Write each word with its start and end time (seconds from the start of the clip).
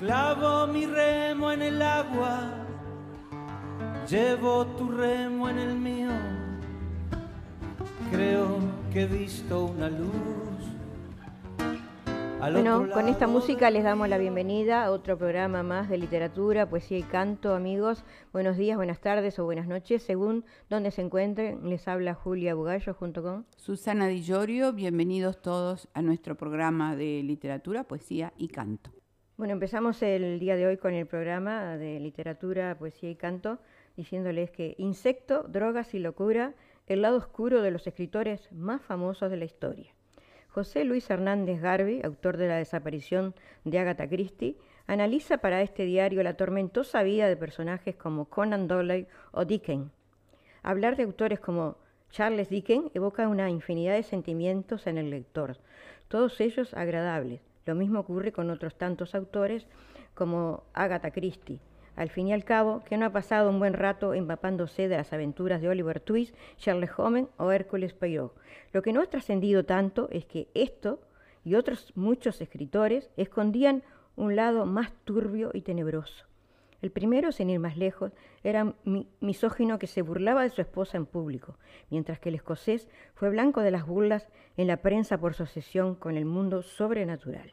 Clavo 0.00 0.66
mi 0.66 0.86
remo 0.86 1.52
en 1.52 1.60
el 1.60 1.82
agua, 1.82 2.54
llevo 4.08 4.66
tu 4.66 4.90
remo 4.90 5.48
en 5.50 5.58
el 5.58 5.74
mío. 5.76 6.10
Creo 8.10 8.58
que 8.90 9.02
he 9.02 9.06
visto 9.06 9.66
una 9.66 9.88
luz 9.90 10.40
bueno, 12.40 12.88
con 12.90 13.08
esta 13.08 13.26
música 13.26 13.70
les 13.70 13.84
damos 13.84 14.08
la 14.08 14.16
bienvenida 14.16 14.84
a 14.84 14.90
otro 14.90 15.18
programa 15.18 15.62
más 15.62 15.90
de 15.90 15.98
literatura, 15.98 16.70
poesía 16.70 16.96
y 16.96 17.02
canto, 17.02 17.54
amigos. 17.54 18.02
Buenos 18.32 18.56
días, 18.56 18.78
buenas 18.78 18.98
tardes 18.98 19.38
o 19.38 19.44
buenas 19.44 19.68
noches, 19.68 20.02
según 20.02 20.46
donde 20.70 20.90
se 20.90 21.02
encuentren. 21.02 21.68
Les 21.68 21.86
habla 21.86 22.14
Julia 22.14 22.54
Bugallo 22.54 22.94
junto 22.94 23.22
con 23.22 23.46
Susana 23.56 24.06
Di 24.06 24.22
Llorio. 24.22 24.72
Bienvenidos 24.72 25.42
todos 25.42 25.88
a 25.92 26.00
nuestro 26.00 26.34
programa 26.34 26.96
de 26.96 27.22
literatura, 27.22 27.84
poesía 27.84 28.32
y 28.38 28.48
canto. 28.48 28.90
Bueno, 29.40 29.54
empezamos 29.54 30.02
el 30.02 30.38
día 30.38 30.54
de 30.54 30.66
hoy 30.66 30.76
con 30.76 30.92
el 30.92 31.06
programa 31.06 31.78
de 31.78 31.98
literatura, 31.98 32.76
poesía 32.78 33.08
y 33.08 33.14
canto, 33.14 33.58
diciéndoles 33.96 34.50
que 34.50 34.74
insecto, 34.76 35.44
drogas 35.48 35.94
y 35.94 35.98
locura, 35.98 36.52
el 36.86 37.00
lado 37.00 37.16
oscuro 37.16 37.62
de 37.62 37.70
los 37.70 37.86
escritores 37.86 38.52
más 38.52 38.82
famosos 38.82 39.30
de 39.30 39.38
la 39.38 39.46
historia. 39.46 39.94
José 40.50 40.84
Luis 40.84 41.08
Hernández 41.08 41.62
Garbi, 41.62 42.02
autor 42.04 42.36
de 42.36 42.48
La 42.48 42.56
desaparición 42.56 43.34
de 43.64 43.78
Agatha 43.78 44.06
Christie, 44.06 44.58
analiza 44.86 45.38
para 45.38 45.62
este 45.62 45.86
diario 45.86 46.22
la 46.22 46.36
tormentosa 46.36 47.02
vida 47.02 47.26
de 47.26 47.38
personajes 47.38 47.96
como 47.96 48.26
Conan 48.26 48.68
Doyle 48.68 49.06
o 49.32 49.46
Dickens. 49.46 49.90
Hablar 50.62 50.96
de 50.96 51.04
autores 51.04 51.40
como 51.40 51.78
Charles 52.10 52.50
Dickens 52.50 52.90
evoca 52.92 53.26
una 53.26 53.48
infinidad 53.48 53.94
de 53.94 54.02
sentimientos 54.02 54.86
en 54.86 54.98
el 54.98 55.08
lector, 55.08 55.56
todos 56.08 56.38
ellos 56.42 56.74
agradables. 56.74 57.40
Lo 57.66 57.74
mismo 57.74 58.00
ocurre 58.00 58.32
con 58.32 58.50
otros 58.50 58.76
tantos 58.76 59.14
autores 59.14 59.66
como 60.14 60.64
Agatha 60.72 61.10
Christie, 61.10 61.60
al 61.96 62.10
fin 62.10 62.28
y 62.28 62.32
al 62.32 62.44
cabo, 62.44 62.82
que 62.84 62.96
no 62.96 63.06
ha 63.06 63.12
pasado 63.12 63.50
un 63.50 63.58
buen 63.58 63.74
rato 63.74 64.14
empapándose 64.14 64.88
de 64.88 64.96
las 64.96 65.12
aventuras 65.12 65.60
de 65.60 65.68
Oliver 65.68 66.00
Twist, 66.00 66.34
Sherlock 66.58 66.98
Holmes 66.98 67.26
o 67.36 67.52
Hércules 67.52 67.92
Poirot. 67.92 68.34
Lo 68.72 68.82
que 68.82 68.92
no 68.92 69.02
ha 69.02 69.06
trascendido 69.06 69.64
tanto 69.64 70.08
es 70.10 70.24
que 70.24 70.48
esto 70.54 71.00
y 71.44 71.54
otros 71.54 71.92
muchos 71.94 72.40
escritores 72.40 73.10
escondían 73.16 73.82
un 74.16 74.36
lado 74.36 74.66
más 74.66 74.92
turbio 75.04 75.50
y 75.54 75.62
tenebroso. 75.62 76.29
El 76.82 76.90
primero, 76.90 77.30
sin 77.32 77.50
ir 77.50 77.58
más 77.58 77.76
lejos, 77.76 78.12
era 78.42 78.74
misógino 79.20 79.78
que 79.78 79.86
se 79.86 80.02
burlaba 80.02 80.42
de 80.42 80.50
su 80.50 80.60
esposa 80.62 80.96
en 80.96 81.06
público, 81.06 81.56
mientras 81.90 82.18
que 82.18 82.30
el 82.30 82.36
escocés 82.36 82.88
fue 83.14 83.30
blanco 83.30 83.60
de 83.60 83.70
las 83.70 83.86
burlas 83.86 84.28
en 84.56 84.66
la 84.66 84.78
prensa 84.78 85.18
por 85.18 85.34
su 85.34 85.42
obsesión 85.42 85.94
con 85.94 86.16
el 86.16 86.24
mundo 86.24 86.62
sobrenatural. 86.62 87.52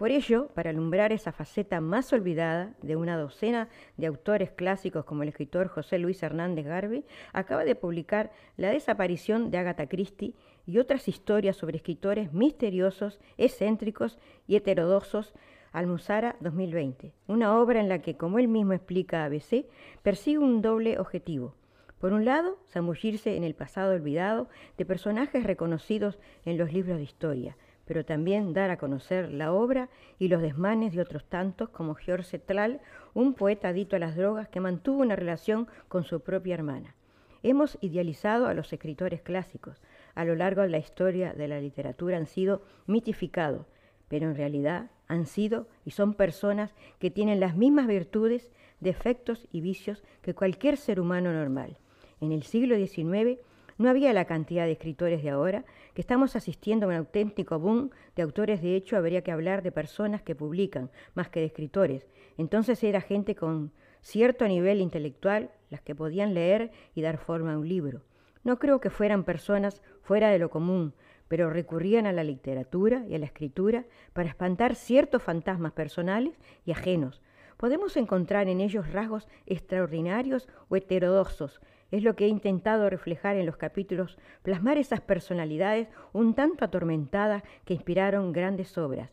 Por 0.00 0.12
ello, 0.12 0.48
para 0.54 0.70
alumbrar 0.70 1.12
esa 1.12 1.30
faceta 1.30 1.82
más 1.82 2.10
olvidada 2.14 2.72
de 2.80 2.96
una 2.96 3.18
docena 3.18 3.68
de 3.98 4.06
autores 4.06 4.50
clásicos 4.50 5.04
como 5.04 5.24
el 5.24 5.28
escritor 5.28 5.68
José 5.68 5.98
Luis 5.98 6.22
Hernández 6.22 6.64
Garbi, 6.64 7.04
acaba 7.34 7.64
de 7.64 7.74
publicar 7.74 8.32
La 8.56 8.70
desaparición 8.70 9.50
de 9.50 9.58
Agatha 9.58 9.88
Christie 9.88 10.32
y 10.66 10.78
otras 10.78 11.08
historias 11.08 11.56
sobre 11.56 11.76
escritores 11.76 12.32
misteriosos, 12.32 13.20
excéntricos 13.38 14.18
y 14.46 14.56
heterodoxos 14.56 15.32
Almuzara 15.72 16.36
2020, 16.40 17.12
una 17.28 17.56
obra 17.56 17.80
en 17.80 17.88
la 17.88 18.00
que, 18.00 18.16
como 18.16 18.40
él 18.40 18.48
mismo 18.48 18.72
explica 18.72 19.22
a 19.22 19.26
ABC, 19.26 19.66
persigue 20.02 20.38
un 20.38 20.62
doble 20.62 20.98
objetivo. 20.98 21.54
Por 22.00 22.12
un 22.12 22.24
lado, 22.24 22.58
zambullirse 22.70 23.36
en 23.36 23.44
el 23.44 23.54
pasado 23.54 23.92
olvidado 23.92 24.48
de 24.78 24.86
personajes 24.86 25.44
reconocidos 25.44 26.18
en 26.44 26.58
los 26.58 26.72
libros 26.72 26.96
de 26.96 27.04
historia, 27.04 27.56
pero 27.84 28.04
también 28.04 28.52
dar 28.52 28.70
a 28.70 28.78
conocer 28.78 29.30
la 29.30 29.52
obra 29.52 29.90
y 30.18 30.28
los 30.28 30.42
desmanes 30.42 30.94
de 30.94 31.02
otros 31.02 31.24
tantos 31.24 31.68
como 31.68 31.94
George 31.94 32.38
Tlal, 32.38 32.80
un 33.14 33.34
poeta 33.34 33.68
adicto 33.68 33.96
a 33.96 33.98
las 33.98 34.16
drogas 34.16 34.48
que 34.48 34.60
mantuvo 34.60 35.02
una 35.02 35.14
relación 35.14 35.68
con 35.88 36.04
su 36.04 36.20
propia 36.20 36.54
hermana. 36.54 36.94
Hemos 37.42 37.78
idealizado 37.80 38.46
a 38.46 38.54
los 38.54 38.72
escritores 38.72 39.22
clásicos. 39.22 39.80
A 40.14 40.24
lo 40.24 40.34
largo 40.34 40.62
de 40.62 40.68
la 40.68 40.78
historia 40.78 41.32
de 41.32 41.48
la 41.48 41.60
literatura 41.60 42.16
han 42.16 42.26
sido 42.26 42.62
mitificados, 42.86 43.66
pero 44.08 44.26
en 44.28 44.34
realidad 44.34 44.90
han 45.06 45.26
sido 45.26 45.68
y 45.84 45.90
son 45.90 46.14
personas 46.14 46.74
que 46.98 47.10
tienen 47.10 47.40
las 47.40 47.56
mismas 47.56 47.86
virtudes, 47.86 48.50
defectos 48.80 49.48
y 49.52 49.60
vicios 49.60 50.02
que 50.22 50.34
cualquier 50.34 50.76
ser 50.76 51.00
humano 51.00 51.32
normal. 51.32 51.78
En 52.20 52.32
el 52.32 52.42
siglo 52.42 52.76
XIX 52.76 53.40
no 53.80 53.88
había 53.88 54.12
la 54.12 54.26
cantidad 54.26 54.66
de 54.66 54.72
escritores 54.72 55.22
de 55.22 55.30
ahora, 55.30 55.64
que 55.94 56.02
estamos 56.02 56.36
asistiendo 56.36 56.84
a 56.84 56.90
un 56.90 56.96
auténtico 56.96 57.58
boom 57.58 57.90
de 58.14 58.22
autores. 58.22 58.60
De 58.60 58.76
hecho, 58.76 58.98
habría 58.98 59.22
que 59.22 59.32
hablar 59.32 59.62
de 59.62 59.72
personas 59.72 60.20
que 60.20 60.34
publican, 60.34 60.90
más 61.14 61.30
que 61.30 61.40
de 61.40 61.46
escritores. 61.46 62.06
Entonces 62.36 62.84
era 62.84 63.00
gente 63.00 63.34
con 63.34 63.72
cierto 64.02 64.46
nivel 64.46 64.82
intelectual, 64.82 65.50
las 65.70 65.80
que 65.80 65.94
podían 65.94 66.34
leer 66.34 66.72
y 66.94 67.00
dar 67.00 67.16
forma 67.16 67.54
a 67.54 67.58
un 67.58 67.68
libro. 67.68 68.02
No 68.44 68.58
creo 68.58 68.80
que 68.80 68.90
fueran 68.90 69.24
personas 69.24 69.82
fuera 70.02 70.30
de 70.30 70.38
lo 70.38 70.50
común, 70.50 70.94
pero 71.28 71.50
recurrían 71.50 72.06
a 72.06 72.12
la 72.12 72.24
literatura 72.24 73.04
y 73.08 73.14
a 73.14 73.18
la 73.18 73.26
escritura 73.26 73.84
para 74.12 74.28
espantar 74.28 74.74
ciertos 74.74 75.22
fantasmas 75.22 75.72
personales 75.72 76.38
y 76.64 76.72
ajenos. 76.72 77.22
Podemos 77.56 77.96
encontrar 77.96 78.48
en 78.48 78.60
ellos 78.60 78.92
rasgos 78.92 79.28
extraordinarios 79.46 80.48
o 80.68 80.76
heterodoxos, 80.76 81.60
es 81.90 82.04
lo 82.04 82.14
que 82.14 82.26
he 82.26 82.28
intentado 82.28 82.88
reflejar 82.88 83.36
en 83.36 83.46
los 83.46 83.56
capítulos, 83.56 84.16
plasmar 84.42 84.78
esas 84.78 85.00
personalidades 85.00 85.88
un 86.12 86.34
tanto 86.34 86.64
atormentadas 86.64 87.42
que 87.64 87.74
inspiraron 87.74 88.32
grandes 88.32 88.78
obras. 88.78 89.10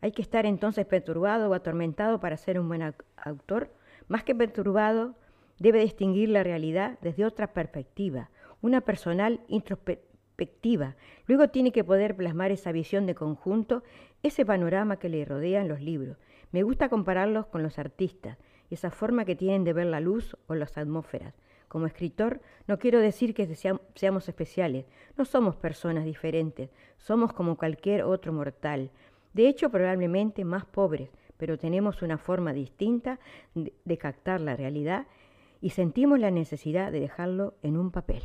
Hay 0.00 0.12
que 0.12 0.22
estar 0.22 0.46
entonces 0.46 0.86
perturbado 0.86 1.50
o 1.50 1.54
atormentado 1.54 2.20
para 2.20 2.36
ser 2.36 2.58
un 2.58 2.68
buen 2.68 2.94
autor. 3.16 3.70
Más 4.08 4.24
que 4.24 4.34
perturbado, 4.34 5.14
debe 5.58 5.80
distinguir 5.80 6.28
la 6.30 6.42
realidad 6.42 6.98
desde 7.02 7.24
otra 7.24 7.52
perspectiva, 7.52 8.30
una 8.66 8.82
personal 8.82 9.40
introspectiva. 9.48 10.96
Luego 11.26 11.48
tiene 11.48 11.72
que 11.72 11.84
poder 11.84 12.16
plasmar 12.16 12.50
esa 12.50 12.72
visión 12.72 13.06
de 13.06 13.14
conjunto, 13.14 13.82
ese 14.22 14.44
panorama 14.44 14.98
que 14.98 15.08
le 15.08 15.24
rodea 15.24 15.60
en 15.60 15.68
los 15.68 15.80
libros. 15.80 16.18
Me 16.52 16.62
gusta 16.62 16.88
compararlos 16.88 17.46
con 17.46 17.62
los 17.62 17.78
artistas, 17.78 18.38
esa 18.70 18.90
forma 18.90 19.24
que 19.24 19.36
tienen 19.36 19.64
de 19.64 19.72
ver 19.72 19.86
la 19.86 20.00
luz 20.00 20.36
o 20.48 20.54
las 20.54 20.76
atmósferas. 20.76 21.34
Como 21.68 21.86
escritor, 21.86 22.40
no 22.66 22.78
quiero 22.78 23.00
decir 23.00 23.34
que 23.34 23.54
seamos 23.94 24.28
especiales, 24.28 24.86
no 25.16 25.24
somos 25.24 25.56
personas 25.56 26.04
diferentes, 26.04 26.70
somos 26.96 27.32
como 27.32 27.56
cualquier 27.56 28.02
otro 28.02 28.32
mortal. 28.32 28.90
De 29.32 29.48
hecho, 29.48 29.70
probablemente 29.70 30.44
más 30.44 30.64
pobres, 30.64 31.10
pero 31.36 31.58
tenemos 31.58 32.02
una 32.02 32.18
forma 32.18 32.52
distinta 32.52 33.18
de 33.54 33.98
captar 33.98 34.40
la 34.40 34.56
realidad 34.56 35.06
y 35.60 35.70
sentimos 35.70 36.18
la 36.18 36.30
necesidad 36.30 36.92
de 36.92 37.00
dejarlo 37.00 37.54
en 37.62 37.76
un 37.76 37.90
papel. 37.90 38.22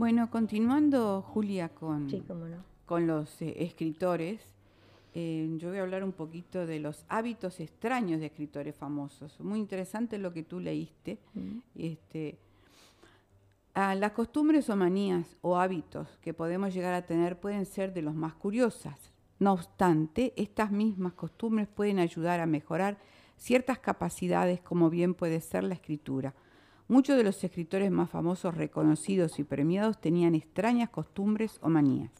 Bueno, 0.00 0.30
continuando, 0.30 1.20
Julia, 1.20 1.68
con, 1.68 2.08
con 2.86 3.06
los 3.06 3.42
eh, 3.42 3.54
escritores, 3.58 4.40
eh, 5.14 5.46
yo 5.58 5.68
voy 5.68 5.76
a 5.76 5.82
hablar 5.82 6.04
un 6.04 6.12
poquito 6.12 6.64
de 6.64 6.80
los 6.80 7.04
hábitos 7.10 7.60
extraños 7.60 8.18
de 8.18 8.24
escritores 8.24 8.74
famosos. 8.74 9.38
Muy 9.40 9.58
interesante 9.58 10.16
lo 10.16 10.32
que 10.32 10.42
tú 10.42 10.58
leíste. 10.58 11.18
Mm. 11.34 11.58
este, 11.74 12.38
las 13.74 14.12
costumbres 14.12 14.70
o 14.70 14.76
manías 14.76 15.36
o 15.42 15.58
hábitos 15.58 16.08
que 16.22 16.32
podemos 16.32 16.72
llegar 16.72 16.94
a 16.94 17.04
tener 17.04 17.38
pueden 17.38 17.66
ser 17.66 17.92
de 17.92 18.00
los 18.00 18.14
más 18.14 18.32
curiosas. 18.32 19.12
No 19.38 19.52
obstante, 19.52 20.32
estas 20.38 20.72
mismas 20.72 21.12
costumbres 21.12 21.68
pueden 21.68 21.98
ayudar 21.98 22.40
a 22.40 22.46
mejorar 22.46 22.96
ciertas 23.36 23.78
capacidades 23.78 24.62
como 24.62 24.88
bien 24.88 25.12
puede 25.12 25.42
ser 25.42 25.64
la 25.64 25.74
escritura 25.74 26.34
Muchos 26.90 27.16
de 27.16 27.22
los 27.22 27.44
escritores 27.44 27.88
más 27.92 28.10
famosos, 28.10 28.56
reconocidos 28.56 29.38
y 29.38 29.44
premiados 29.44 30.00
tenían 30.00 30.34
extrañas 30.34 30.90
costumbres 30.90 31.60
o 31.62 31.68
manías. 31.68 32.10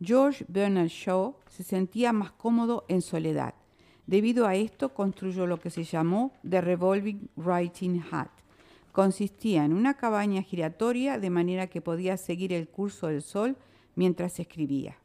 George 0.00 0.44
Bernard 0.46 0.86
Shaw 0.86 1.34
se 1.48 1.64
sentía 1.64 2.12
más 2.12 2.30
cómodo 2.30 2.84
en 2.86 3.02
soledad. 3.02 3.54
Debido 4.06 4.46
a 4.46 4.54
esto 4.54 4.94
construyó 4.94 5.48
lo 5.48 5.58
que 5.58 5.70
se 5.70 5.82
llamó 5.82 6.30
The 6.48 6.60
Revolving 6.60 7.28
Writing 7.34 8.04
Hat, 8.08 8.30
consistía 8.92 9.64
en 9.64 9.72
una 9.72 9.94
cabaña 9.94 10.42
giratoria 10.42 11.18
de 11.18 11.30
manera 11.30 11.66
que 11.66 11.80
podía 11.80 12.16
seguir 12.18 12.52
el 12.52 12.68
curso 12.68 13.08
del 13.08 13.20
sol 13.20 13.56
mientras 13.96 14.38
escribía. 14.38 14.96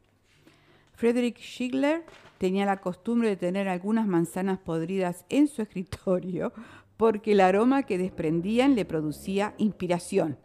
Frederick 0.93 1.39
Schiller 1.39 2.05
tenía 2.37 2.67
la 2.67 2.79
costumbre 2.79 3.29
de 3.29 3.37
tener 3.37 3.67
algunas 3.67 4.05
manzanas 4.05 4.59
podridas 4.59 5.25
en 5.29 5.47
su 5.47 5.63
escritorio 5.63 6.53
porque 7.01 7.31
el 7.31 7.39
aroma 7.39 7.81
que 7.81 7.97
desprendían 7.97 8.75
le 8.75 8.85
producía 8.85 9.55
inspiración. 9.57 10.37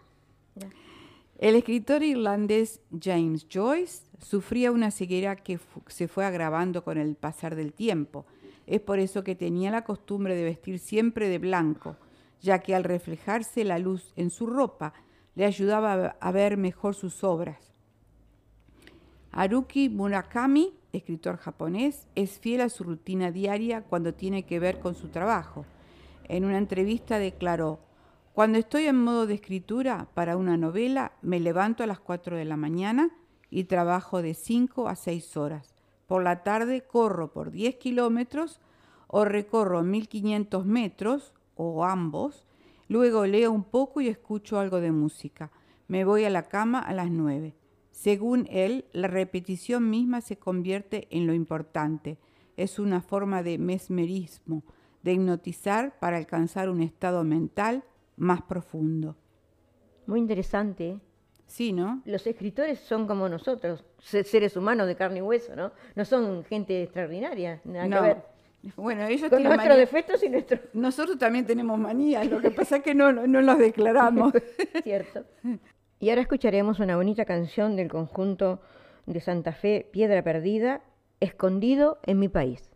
El 1.36 1.54
escritor 1.54 2.02
irlandés 2.02 2.80
James 2.98 3.46
Joyce 3.52 4.04
sufría 4.22 4.72
una 4.72 4.90
ceguera 4.90 5.36
que 5.36 5.60
se 5.88 6.08
fue 6.08 6.24
agravando 6.24 6.82
con 6.82 6.96
el 6.96 7.14
pasar 7.14 7.56
del 7.56 7.74
tiempo. 7.74 8.24
Es 8.66 8.80
por 8.80 8.98
eso 8.98 9.22
que 9.22 9.34
tenía 9.34 9.70
la 9.70 9.84
costumbre 9.84 10.34
de 10.34 10.44
vestir 10.44 10.78
siempre 10.78 11.28
de 11.28 11.36
blanco, 11.36 11.98
ya 12.40 12.60
que 12.60 12.74
al 12.74 12.84
reflejarse 12.84 13.62
la 13.62 13.78
luz 13.78 14.14
en 14.16 14.30
su 14.30 14.46
ropa 14.46 14.94
le 15.34 15.44
ayudaba 15.44 16.16
a 16.18 16.32
ver 16.32 16.56
mejor 16.56 16.94
sus 16.94 17.22
obras. 17.22 17.74
Haruki 19.30 19.90
Murakami, 19.90 20.72
escritor 20.94 21.36
japonés, 21.36 22.06
es 22.14 22.38
fiel 22.38 22.62
a 22.62 22.70
su 22.70 22.82
rutina 22.82 23.30
diaria 23.30 23.82
cuando 23.82 24.14
tiene 24.14 24.44
que 24.44 24.58
ver 24.58 24.80
con 24.80 24.94
su 24.94 25.08
trabajo. 25.08 25.66
En 26.28 26.44
una 26.44 26.58
entrevista 26.58 27.18
declaró, 27.18 27.80
cuando 28.32 28.58
estoy 28.58 28.86
en 28.86 29.02
modo 29.02 29.26
de 29.26 29.34
escritura 29.34 30.08
para 30.12 30.36
una 30.36 30.56
novela, 30.56 31.12
me 31.22 31.40
levanto 31.40 31.82
a 31.82 31.86
las 31.86 32.00
4 32.00 32.36
de 32.36 32.44
la 32.44 32.56
mañana 32.56 33.10
y 33.48 33.64
trabajo 33.64 34.20
de 34.22 34.34
5 34.34 34.88
a 34.88 34.96
6 34.96 35.36
horas. 35.36 35.74
Por 36.06 36.22
la 36.22 36.42
tarde 36.42 36.82
corro 36.82 37.32
por 37.32 37.50
10 37.50 37.76
kilómetros 37.76 38.60
o 39.06 39.24
recorro 39.24 39.82
1500 39.82 40.66
metros 40.66 41.32
o 41.54 41.84
ambos. 41.84 42.46
Luego 42.88 43.24
leo 43.26 43.52
un 43.52 43.64
poco 43.64 44.00
y 44.00 44.08
escucho 44.08 44.58
algo 44.58 44.80
de 44.80 44.92
música. 44.92 45.50
Me 45.88 46.04
voy 46.04 46.24
a 46.24 46.30
la 46.30 46.42
cama 46.42 46.80
a 46.80 46.92
las 46.92 47.10
9. 47.10 47.54
Según 47.90 48.46
él, 48.50 48.84
la 48.92 49.08
repetición 49.08 49.88
misma 49.88 50.20
se 50.20 50.36
convierte 50.36 51.08
en 51.10 51.26
lo 51.26 51.32
importante. 51.32 52.18
Es 52.56 52.78
una 52.78 53.00
forma 53.00 53.42
de 53.42 53.58
mesmerismo, 53.58 54.62
de 55.06 55.12
hipnotizar 55.12 55.98
para 56.00 56.16
alcanzar 56.16 56.68
un 56.68 56.82
estado 56.82 57.22
mental 57.22 57.84
más 58.16 58.42
profundo. 58.42 59.16
Muy 60.06 60.18
interesante. 60.18 60.98
Sí, 61.46 61.72
¿no? 61.72 62.02
Los 62.04 62.26
escritores 62.26 62.80
son 62.80 63.06
como 63.06 63.28
nosotros, 63.28 63.84
seres 64.00 64.56
humanos 64.56 64.88
de 64.88 64.96
carne 64.96 65.20
y 65.20 65.22
hueso, 65.22 65.54
¿no? 65.54 65.70
No 65.94 66.04
son 66.04 66.44
gente 66.44 66.82
extraordinaria, 66.82 67.60
nada 67.64 67.88
que 67.88 68.00
ver. 68.00 68.22
Bueno, 68.74 69.04
ellos 69.06 69.30
Con 69.30 69.44
nuestros 69.44 69.76
defectos 69.76 70.24
y 70.24 70.28
nuestros... 70.28 70.60
Nosotros 70.72 71.16
también 71.18 71.46
tenemos 71.46 71.78
manías, 71.78 72.28
lo 72.28 72.40
que 72.40 72.50
pasa 72.60 72.78
es 72.78 72.82
que 72.82 72.94
no, 72.96 73.12
no, 73.12 73.28
no 73.28 73.40
los 73.40 73.58
declaramos. 73.58 74.32
Cierto. 74.82 75.24
Y 76.00 76.10
ahora 76.10 76.22
escucharemos 76.22 76.80
una 76.80 76.96
bonita 76.96 77.24
canción 77.24 77.76
del 77.76 77.88
conjunto 77.88 78.60
de 79.06 79.20
Santa 79.20 79.52
Fe, 79.52 79.88
Piedra 79.92 80.24
Perdida, 80.24 80.82
Escondido 81.20 82.00
en 82.02 82.18
mi 82.18 82.28
país. 82.28 82.75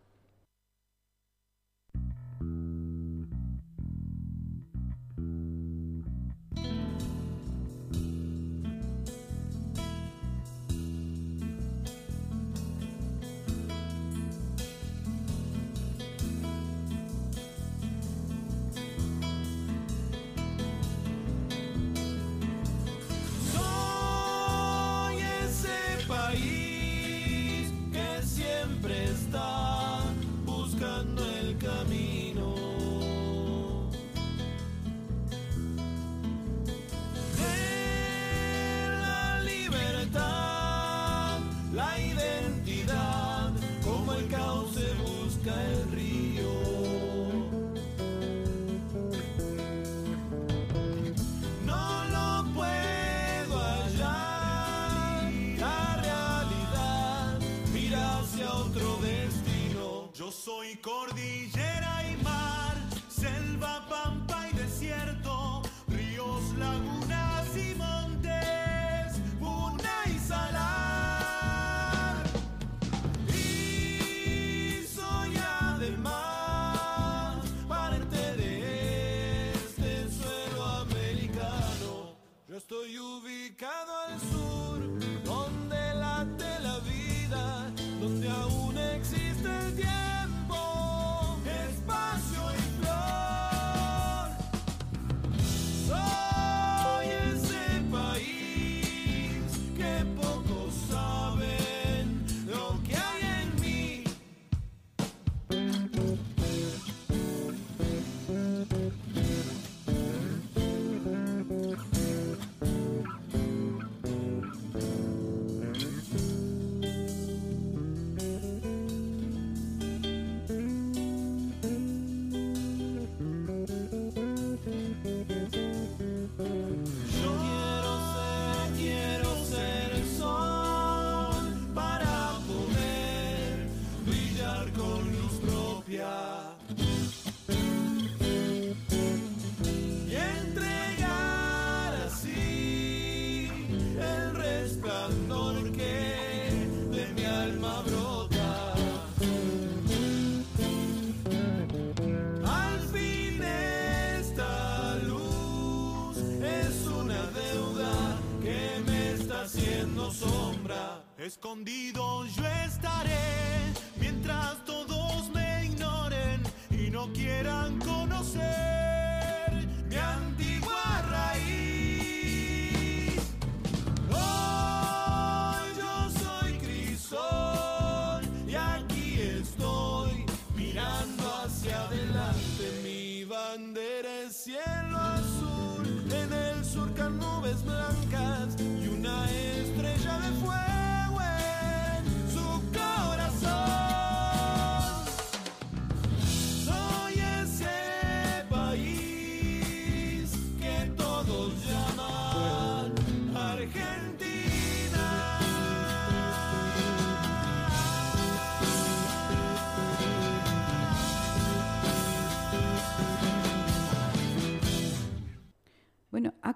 Quieran 167.09 167.79
conocer 167.79 168.80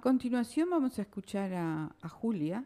continuación 0.05 0.69
vamos 0.69 0.99
a 0.99 1.01
escuchar 1.01 1.51
a, 1.55 2.09
Julia, 2.09 2.65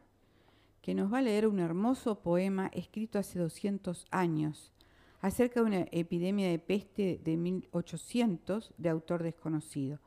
que 0.82 0.94
nos 0.94 1.14
va 1.14 1.20
a 1.20 1.22
leer 1.22 1.48
un 1.48 1.62
hermoso 1.62 2.20
poema 2.20 2.70
escrito 2.74 3.18
hace 3.18 3.40
200 3.40 4.08
años 4.12 4.74
acerca 5.22 5.62
de 5.62 5.66
una 5.66 5.86
epidemia 5.94 6.50
de 6.50 6.60
peste 6.60 7.22
de 7.24 7.38
1800 7.38 8.74
de 8.78 8.90
autor 8.90 9.24
desconocido. 9.24 10.00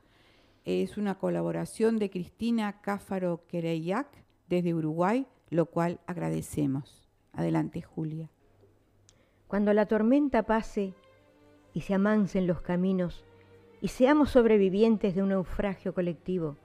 Es 0.63 0.95
una 0.95 1.17
colaboración 1.17 1.97
de 1.97 2.11
Cristina 2.11 2.81
Cáfaro 2.81 3.41
Quereyac 3.47 4.09
desde 4.47 4.75
Uruguay, 4.75 5.25
lo 5.49 5.65
cual 5.65 6.01
agradecemos. 6.05 7.01
Adelante, 7.31 7.81
Julia. 7.81 8.29
Cuando 9.47 9.73
la 9.73 9.87
tormenta 9.87 10.43
pase 10.43 10.93
y 11.73 11.81
se 11.81 11.95
amansen 11.95 12.45
los 12.45 12.61
caminos 12.61 13.25
y 13.81 13.87
seamos 13.87 14.29
sobrevivientes 14.29 15.15
de 15.15 15.23
un 15.23 15.29
naufragio 15.29 15.95
colectivo, 15.95 16.57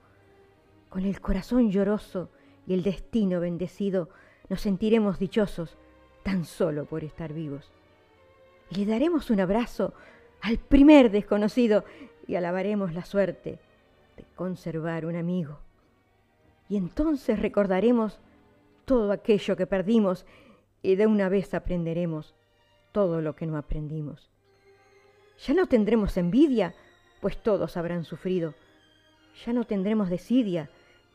con 0.88 1.04
el 1.04 1.20
corazón 1.20 1.70
lloroso 1.70 2.30
y 2.66 2.74
el 2.74 2.82
destino 2.82 3.40
bendecido, 3.40 4.08
nos 4.48 4.60
sentiremos 4.60 5.18
dichosos 5.18 5.76
tan 6.22 6.44
solo 6.44 6.84
por 6.84 7.04
estar 7.04 7.32
vivos. 7.32 7.70
Y 8.70 8.76
le 8.76 8.86
daremos 8.86 9.30
un 9.30 9.40
abrazo 9.40 9.94
al 10.40 10.58
primer 10.58 11.10
desconocido 11.10 11.84
y 12.26 12.36
alabaremos 12.36 12.94
la 12.94 13.04
suerte 13.04 13.58
de 14.16 14.24
conservar 14.34 15.06
un 15.06 15.16
amigo. 15.16 15.58
Y 16.68 16.76
entonces 16.76 17.38
recordaremos 17.38 18.20
todo 18.84 19.12
aquello 19.12 19.56
que 19.56 19.66
perdimos 19.66 20.26
y 20.82 20.96
de 20.96 21.06
una 21.06 21.28
vez 21.28 21.54
aprenderemos 21.54 22.34
todo 22.92 23.20
lo 23.20 23.34
que 23.34 23.46
no 23.46 23.56
aprendimos. 23.56 24.30
Ya 25.46 25.54
no 25.54 25.66
tendremos 25.66 26.16
envidia, 26.16 26.74
pues 27.20 27.42
todos 27.42 27.76
habrán 27.76 28.04
sufrido. 28.04 28.54
Ya 29.46 29.52
no 29.52 29.64
tendremos 29.64 30.10
desidia, 30.10 30.68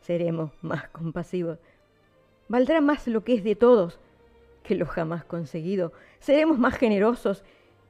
seremos 0.03 0.51
más 0.61 0.89
compasivos. 0.89 1.59
Valdrá 2.49 2.81
más 2.81 3.07
lo 3.07 3.23
que 3.23 3.35
es 3.35 3.43
de 3.43 3.55
todos 3.55 3.99
que 4.63 4.75
lo 4.75 4.85
jamás 4.85 5.25
conseguido. 5.25 5.91
Seremos 6.19 6.59
más 6.59 6.75
generosos 6.75 7.43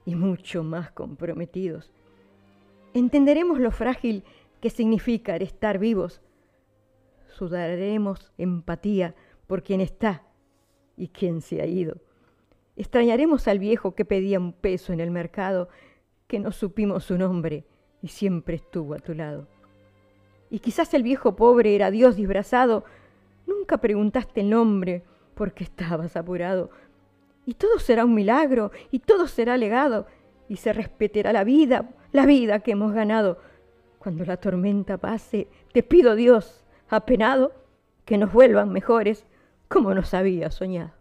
y 0.05 0.15
mucho 0.15 0.63
más 0.63 0.91
comprometidos. 0.91 1.91
Entenderemos 2.93 3.59
lo 3.59 3.71
frágil 3.71 4.23
que 4.61 4.69
significa 4.69 5.35
estar 5.35 5.79
vivos. 5.79 6.21
Sudaremos 7.27 8.31
empatía 8.37 9.15
por 9.47 9.63
quien 9.63 9.81
está 9.81 10.23
y 10.95 11.07
quien 11.07 11.41
se 11.41 11.61
ha 11.61 11.65
ido. 11.65 11.97
Extrañaremos 12.75 13.47
al 13.47 13.59
viejo 13.59 13.95
que 13.95 14.05
pedía 14.05 14.39
un 14.39 14.53
peso 14.53 14.93
en 14.93 14.99
el 14.99 15.11
mercado, 15.11 15.69
que 16.27 16.39
no 16.39 16.51
supimos 16.51 17.05
su 17.05 17.17
nombre 17.17 17.65
y 18.01 18.07
siempre 18.07 18.55
estuvo 18.55 18.93
a 18.93 18.99
tu 18.99 19.13
lado. 19.13 19.47
Y 20.53 20.59
quizás 20.59 20.93
el 20.93 21.01
viejo 21.01 21.35
pobre 21.35 21.73
era 21.73 21.89
Dios 21.89 22.15
disfrazado, 22.15 22.85
nunca 23.47 23.77
preguntaste 23.79 24.41
el 24.41 24.51
nombre 24.51 25.01
porque 25.33 25.63
estabas 25.63 26.15
apurado. 26.15 26.69
Y 27.47 27.55
todo 27.55 27.79
será 27.79 28.05
un 28.05 28.13
milagro, 28.13 28.69
y 28.91 28.99
todo 28.99 29.25
será 29.25 29.57
legado, 29.57 30.05
y 30.47 30.57
se 30.57 30.71
respetará 30.71 31.33
la 31.33 31.43
vida, 31.43 31.89
la 32.11 32.27
vida 32.27 32.59
que 32.59 32.73
hemos 32.73 32.93
ganado. 32.93 33.39
Cuando 33.97 34.25
la 34.25 34.37
tormenta 34.37 34.99
pase, 34.99 35.47
te 35.71 35.81
pido 35.81 36.13
Dios, 36.13 36.63
apenado, 36.87 37.51
que 38.05 38.19
nos 38.19 38.31
vuelvan 38.31 38.71
mejores 38.71 39.25
como 39.67 39.95
nos 39.95 40.13
había 40.13 40.51
soñado. 40.51 40.91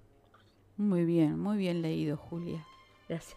Muy 0.79 1.05
bien, 1.05 1.39
muy 1.39 1.59
bien 1.59 1.83
leído, 1.83 2.17
Julia. 2.17 2.65
Gracias. 3.07 3.37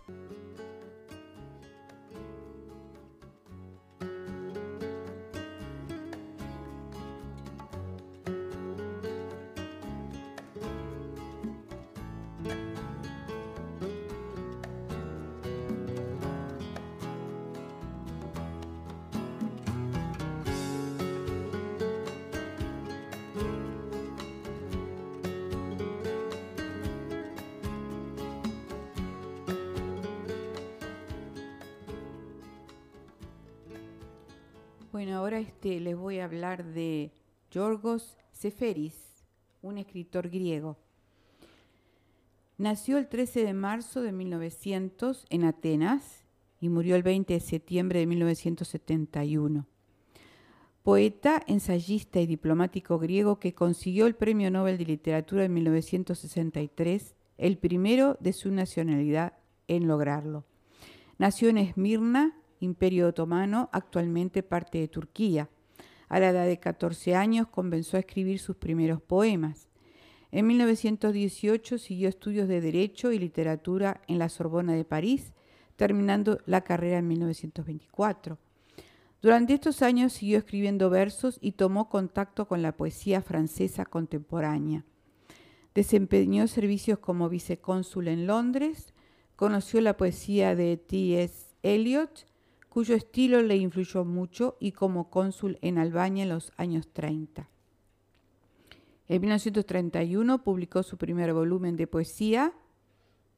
Bueno, 35.06 35.20
ahora 35.20 35.38
este, 35.38 35.80
les 35.80 35.96
voy 35.96 36.18
a 36.18 36.26
hablar 36.26 36.66
de 36.66 37.12
Yorgos 37.52 38.18
Seferis, 38.32 38.96
un 39.62 39.78
escritor 39.78 40.30
griego. 40.30 40.80
Nació 42.58 42.98
el 42.98 43.08
13 43.08 43.44
de 43.44 43.54
marzo 43.54 44.02
de 44.02 44.12
1900 44.12 45.28
en 45.30 45.44
Atenas 45.44 46.26
y 46.60 46.70
murió 46.70 46.96
el 46.96 47.04
20 47.04 47.36
de 47.36 47.40
septiembre 47.40 48.00
de 48.00 48.08
1971. 48.08 49.68
Poeta, 50.82 51.44
ensayista 51.46 52.20
y 52.20 52.26
diplomático 52.26 52.98
griego 52.98 53.40
que 53.40 53.54
consiguió 53.54 54.08
el 54.08 54.16
Premio 54.16 54.50
Nobel 54.50 54.80
de 54.80 54.86
Literatura 54.86 55.46
en 55.46 55.54
1963, 55.54 57.14
el 57.38 57.60
primero 57.60 58.18
de 58.20 58.34
su 58.34 58.50
nacionalidad 58.50 59.34
en 59.68 59.88
lograrlo. 59.88 60.46
Nació 61.20 61.50
en 61.50 61.60
Esmirna, 61.60 62.34
Imperio 62.60 63.08
Otomano, 63.08 63.70
actualmente 63.72 64.44
parte 64.44 64.80
de 64.80 64.88
Turquía. 64.88 65.50
A 66.10 66.20
la 66.20 66.30
edad 66.30 66.46
de 66.46 66.60
14 66.60 67.16
años 67.16 67.48
comenzó 67.48 67.98
a 67.98 68.02
escribir 68.02 68.40
sus 68.40 68.56
primeros 68.56 69.02
poemas. 69.02 69.68
En 70.32 70.48
1918 70.48 71.78
siguió 71.78 72.10
estudios 72.10 72.48
de 72.48 72.62
Derecho 72.62 73.12
y 73.12 73.20
Literatura 73.20 74.02
en 74.08 74.20
la 74.20 74.30
Sorbona 74.30 74.74
de 74.74 74.86
París, 74.86 75.34
terminando 75.76 76.40
la 76.46 76.62
carrera 76.62 76.98
en 76.98 77.08
1924. 77.08 78.38
Durante 79.22 79.54
estos 79.54 79.82
años 79.82 80.14
siguió 80.14 80.38
escribiendo 80.38 80.90
versos 80.90 81.38
y 81.42 81.54
tomó 81.54 81.90
contacto 81.90 82.48
con 82.48 82.62
la 82.62 82.78
poesía 82.78 83.22
francesa 83.22 83.86
contemporánea. 83.86 84.86
Desempeñó 85.74 86.48
servicios 86.48 87.00
como 87.00 87.28
vicecónsul 87.28 88.08
en 88.08 88.28
Londres, 88.28 88.94
conoció 89.36 89.82
la 89.82 89.98
poesía 89.98 90.56
de 90.56 90.78
T.S. 90.78 91.56
Eliot 91.64 92.26
cuyo 92.75 92.94
estilo 92.94 93.41
le 93.41 93.55
influyó 93.55 94.03
mucho 94.03 94.58
y 94.60 94.74
como 94.74 95.10
cónsul 95.10 95.58
en 95.62 95.77
Albania 95.77 96.24
en 96.24 96.29
los 96.29 96.51
años 96.58 96.89
30. 96.91 97.50
En 99.08 99.22
1931 99.22 100.44
publicó 100.44 100.84
su 100.84 100.98
primer 100.98 101.34
volumen 101.34 101.77
de 101.77 101.88
poesía, 101.88 102.51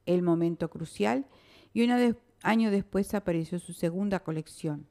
El 0.06 0.22
Momento 0.22 0.68
Crucial, 0.68 1.24
y 1.72 1.84
un 1.84 2.16
año 2.42 2.72
después 2.72 3.14
apareció 3.14 3.60
su 3.60 3.74
segunda 3.74 4.18
colección. 4.24 4.88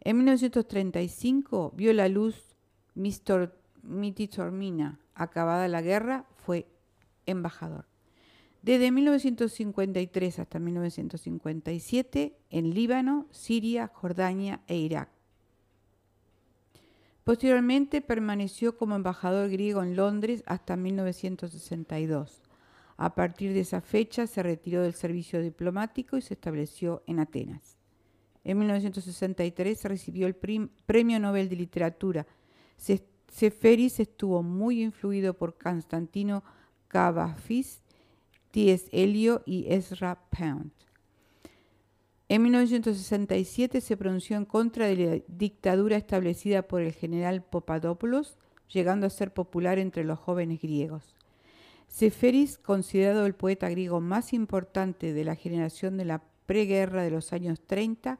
En 0.00 0.18
1935 0.18 1.72
vio 1.74 1.94
la 1.94 2.08
luz 2.08 2.58
Miti 2.94 4.28
Tormina. 4.28 5.00
Acabada 5.14 5.66
la 5.68 5.80
guerra, 5.80 6.26
fue 6.34 6.66
embajador. 7.24 7.86
Desde 8.66 8.90
1953 8.90 10.40
hasta 10.40 10.58
1957 10.58 12.36
en 12.50 12.74
Líbano, 12.74 13.28
Siria, 13.30 13.92
Jordania 13.94 14.60
e 14.66 14.76
Irak. 14.76 15.08
Posteriormente 17.22 18.00
permaneció 18.00 18.76
como 18.76 18.96
embajador 18.96 19.50
griego 19.50 19.84
en 19.84 19.94
Londres 19.94 20.42
hasta 20.46 20.74
1962. 20.74 22.42
A 22.96 23.14
partir 23.14 23.52
de 23.52 23.60
esa 23.60 23.80
fecha 23.82 24.26
se 24.26 24.42
retiró 24.42 24.82
del 24.82 24.94
servicio 24.94 25.40
diplomático 25.40 26.16
y 26.16 26.22
se 26.22 26.34
estableció 26.34 27.04
en 27.06 27.20
Atenas. 27.20 27.76
En 28.42 28.58
1963 28.58 29.84
recibió 29.84 30.26
el 30.26 30.34
Premio 30.34 31.20
Nobel 31.20 31.48
de 31.48 31.54
Literatura. 31.54 32.26
Seferis 33.28 34.00
estuvo 34.00 34.42
muy 34.42 34.82
influido 34.82 35.34
por 35.34 35.56
Constantino 35.56 36.42
Cavafis 36.88 37.85
T.S. 38.56 38.88
Eliot 38.90 39.42
y 39.44 39.66
Ezra 39.70 40.18
Pound. 40.30 40.70
En 42.30 42.42
1967 42.42 43.82
se 43.82 43.98
pronunció 43.98 44.38
en 44.38 44.46
contra 44.46 44.86
de 44.86 44.96
la 44.96 45.22
dictadura 45.28 45.98
establecida 45.98 46.62
por 46.62 46.80
el 46.80 46.94
general 46.94 47.42
Papadopoulos, 47.42 48.38
llegando 48.72 49.06
a 49.06 49.10
ser 49.10 49.34
popular 49.34 49.78
entre 49.78 50.04
los 50.04 50.18
jóvenes 50.18 50.62
griegos. 50.62 51.16
Seferis, 51.86 52.56
considerado 52.56 53.26
el 53.26 53.34
poeta 53.34 53.68
griego 53.68 54.00
más 54.00 54.32
importante 54.32 55.12
de 55.12 55.24
la 55.24 55.34
generación 55.34 55.98
de 55.98 56.06
la 56.06 56.22
preguerra 56.46 57.02
de 57.02 57.10
los 57.10 57.34
años 57.34 57.60
30, 57.60 58.18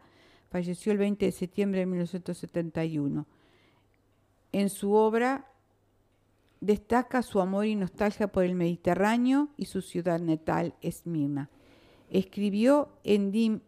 falleció 0.50 0.92
el 0.92 0.98
20 0.98 1.24
de 1.24 1.32
septiembre 1.32 1.80
de 1.80 1.86
1971. 1.86 3.26
En 4.52 4.68
su 4.68 4.92
obra 4.92 5.50
destaca 6.60 7.22
su 7.22 7.40
amor 7.40 7.66
y 7.66 7.74
nostalgia 7.74 8.28
por 8.28 8.44
el 8.44 8.54
Mediterráneo 8.54 9.48
y 9.56 9.66
su 9.66 9.82
ciudad 9.82 10.20
natal, 10.20 10.74
Esmirna. 10.80 11.50
Escribió 12.10 12.88
en 13.04 13.32
Dim 13.32 13.60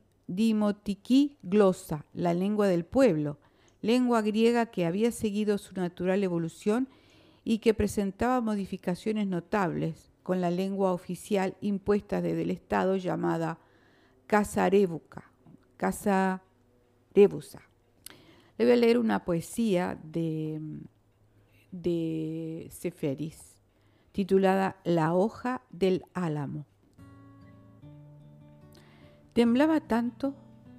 glosa, 1.43 2.05
la 2.13 2.35
lengua 2.35 2.69
del 2.69 2.85
pueblo, 2.85 3.39
lengua 3.81 4.23
griega 4.23 4.67
que 4.67 4.87
había 4.87 5.11
seguido 5.11 5.59
su 5.59 5.75
natural 5.75 6.23
evolución 6.23 6.89
y 7.45 7.59
que 7.59 7.75
presentaba 7.75 8.41
modificaciones 8.41 9.27
notables 9.27 10.11
con 10.23 10.41
la 10.41 10.51
lengua 10.51 10.93
oficial 10.93 11.57
impuesta 11.61 12.21
desde 12.21 12.43
el 12.43 12.51
Estado 12.51 12.97
llamada 12.97 13.59
Casarebuca, 14.27 15.31
Casarebusa. 15.79 17.63
Le 18.59 18.65
voy 18.65 18.75
a 18.75 18.77
leer 18.77 18.99
una 18.99 19.25
poesía 19.25 19.99
de, 20.03 20.61
de 21.71 22.69
Seferis 22.71 23.59
titulada 24.19 24.77
La 24.83 25.15
hoja 25.15 25.63
del 25.71 26.05
álamo. 26.13 26.67
Temblaba 29.33 29.81
tanto 29.81 30.35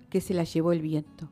que 0.10 0.20
se 0.20 0.34
la 0.34 0.44
llevó 0.44 0.74
el 0.74 0.82
viento. 0.82 1.30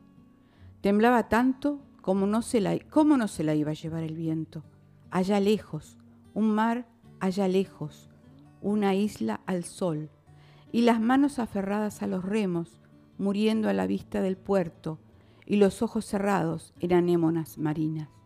Temblaba 0.80 1.28
tanto 1.28 1.80
como 2.00 2.26
no 2.26 2.40
se 2.40 2.62
la, 2.62 2.78
cómo 2.78 3.18
no 3.18 3.28
se 3.28 3.44
la 3.44 3.54
iba 3.54 3.72
a 3.72 3.74
llevar 3.74 4.04
el 4.04 4.16
viento. 4.16 4.64
Allá 5.10 5.38
lejos, 5.38 5.98
un 6.32 6.54
mar 6.54 6.86
allá 7.20 7.46
lejos, 7.46 8.08
una 8.62 8.94
isla 8.94 9.40
al 9.44 9.64
sol, 9.64 10.08
y 10.72 10.82
las 10.82 11.02
manos 11.02 11.38
aferradas 11.38 12.02
a 12.02 12.06
los 12.06 12.24
remos, 12.24 12.80
muriendo 13.18 13.68
a 13.68 13.74
la 13.74 13.86
vista 13.86 14.22
del 14.22 14.38
puerto, 14.38 14.98
y 15.44 15.56
los 15.56 15.82
ojos 15.82 16.06
cerrados 16.06 16.72
en 16.80 16.94
anémonas 16.94 17.58
marinas. 17.58 18.17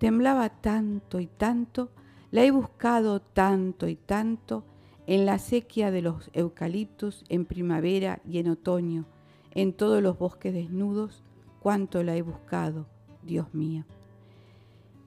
Temblaba 0.00 0.48
tanto 0.48 1.20
y 1.20 1.26
tanto, 1.26 1.90
la 2.30 2.42
he 2.42 2.50
buscado 2.50 3.20
tanto 3.20 3.86
y 3.86 3.96
tanto 3.96 4.64
en 5.06 5.26
la 5.26 5.38
sequía 5.38 5.90
de 5.90 6.00
los 6.00 6.30
eucaliptos 6.32 7.26
en 7.28 7.44
primavera 7.44 8.22
y 8.24 8.38
en 8.38 8.48
otoño, 8.48 9.04
en 9.50 9.74
todos 9.74 10.02
los 10.02 10.18
bosques 10.18 10.54
desnudos, 10.54 11.22
cuánto 11.60 12.02
la 12.02 12.16
he 12.16 12.22
buscado, 12.22 12.86
Dios 13.22 13.52
mío. 13.52 13.84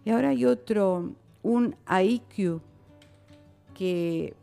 Y 0.06 0.12
ahora 0.12 0.30
hay 0.30 0.46
otro, 0.46 1.16
un 1.42 1.76
Aikyu, 1.88 2.62
que 3.74 4.36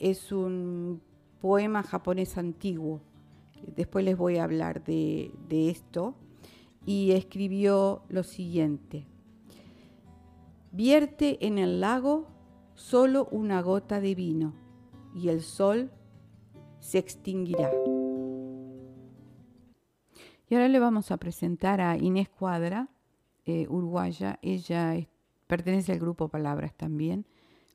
es 0.00 0.32
un 0.32 1.02
poema 1.42 1.82
japonés 1.82 2.38
antiguo. 2.38 3.02
Después 3.76 4.06
les 4.06 4.16
voy 4.16 4.38
a 4.38 4.44
hablar 4.44 4.82
de 4.84 5.30
esto. 5.50 6.14
Y 6.86 7.12
escribió 7.12 8.02
lo 8.08 8.22
siguiente. 8.22 9.06
Vierte 10.74 11.46
en 11.46 11.58
el 11.58 11.80
lago 11.80 12.28
solo 12.74 13.28
una 13.30 13.60
gota 13.60 14.00
de 14.00 14.14
vino 14.14 14.54
y 15.14 15.28
el 15.28 15.42
sol 15.42 15.90
se 16.80 16.96
extinguirá. 16.96 17.70
Y 20.48 20.54
ahora 20.54 20.68
le 20.68 20.78
vamos 20.78 21.10
a 21.10 21.18
presentar 21.18 21.82
a 21.82 21.98
Inés 21.98 22.30
Cuadra, 22.30 22.88
eh, 23.44 23.66
uruguaya. 23.68 24.38
Ella 24.40 24.96
pertenece 25.46 25.92
al 25.92 25.98
grupo 25.98 26.28
Palabras 26.28 26.72
también, 26.74 27.26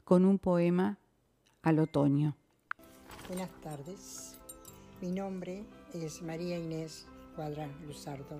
con 0.03 0.25
un 0.25 0.39
poema 0.39 0.97
al 1.61 1.77
otoño. 1.77 2.35
Buenas 3.27 3.51
tardes. 3.61 4.39
Mi 5.01 5.11
nombre 5.11 5.63
es 5.93 6.23
María 6.23 6.57
Inés 6.57 7.05
Cuadra 7.35 7.67
Luzardo, 7.85 8.37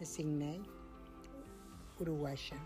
de 0.00 0.06
Sydney, 0.06 0.60
uruguaya. 2.00 2.56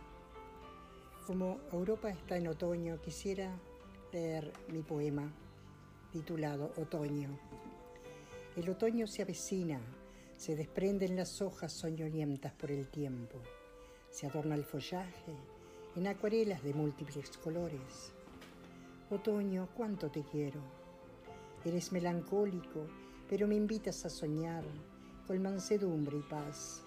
Como 1.26 1.60
Europa 1.72 2.10
está 2.10 2.36
en 2.36 2.48
otoño, 2.48 3.00
quisiera 3.00 3.56
leer 4.12 4.52
mi 4.68 4.82
poema 4.82 5.32
titulado 6.10 6.72
Otoño. 6.76 7.38
El 8.56 8.68
otoño 8.68 9.06
se 9.06 9.22
avecina 9.22 9.80
se 10.42 10.56
desprenden 10.56 11.14
las 11.14 11.40
hojas 11.40 11.72
soñolientas 11.72 12.52
por 12.54 12.72
el 12.72 12.88
tiempo. 12.88 13.38
Se 14.10 14.26
adorna 14.26 14.56
el 14.56 14.64
follaje 14.64 15.36
en 15.94 16.08
acuarelas 16.08 16.64
de 16.64 16.74
múltiples 16.74 17.38
colores. 17.38 18.12
Otoño, 19.08 19.68
cuánto 19.76 20.10
te 20.10 20.24
quiero. 20.24 20.60
Eres 21.64 21.92
melancólico, 21.92 22.88
pero 23.28 23.46
me 23.46 23.54
invitas 23.54 24.04
a 24.04 24.10
soñar 24.10 24.64
con 25.28 25.40
mansedumbre 25.40 26.16
y 26.16 26.22
paz. 26.22 26.82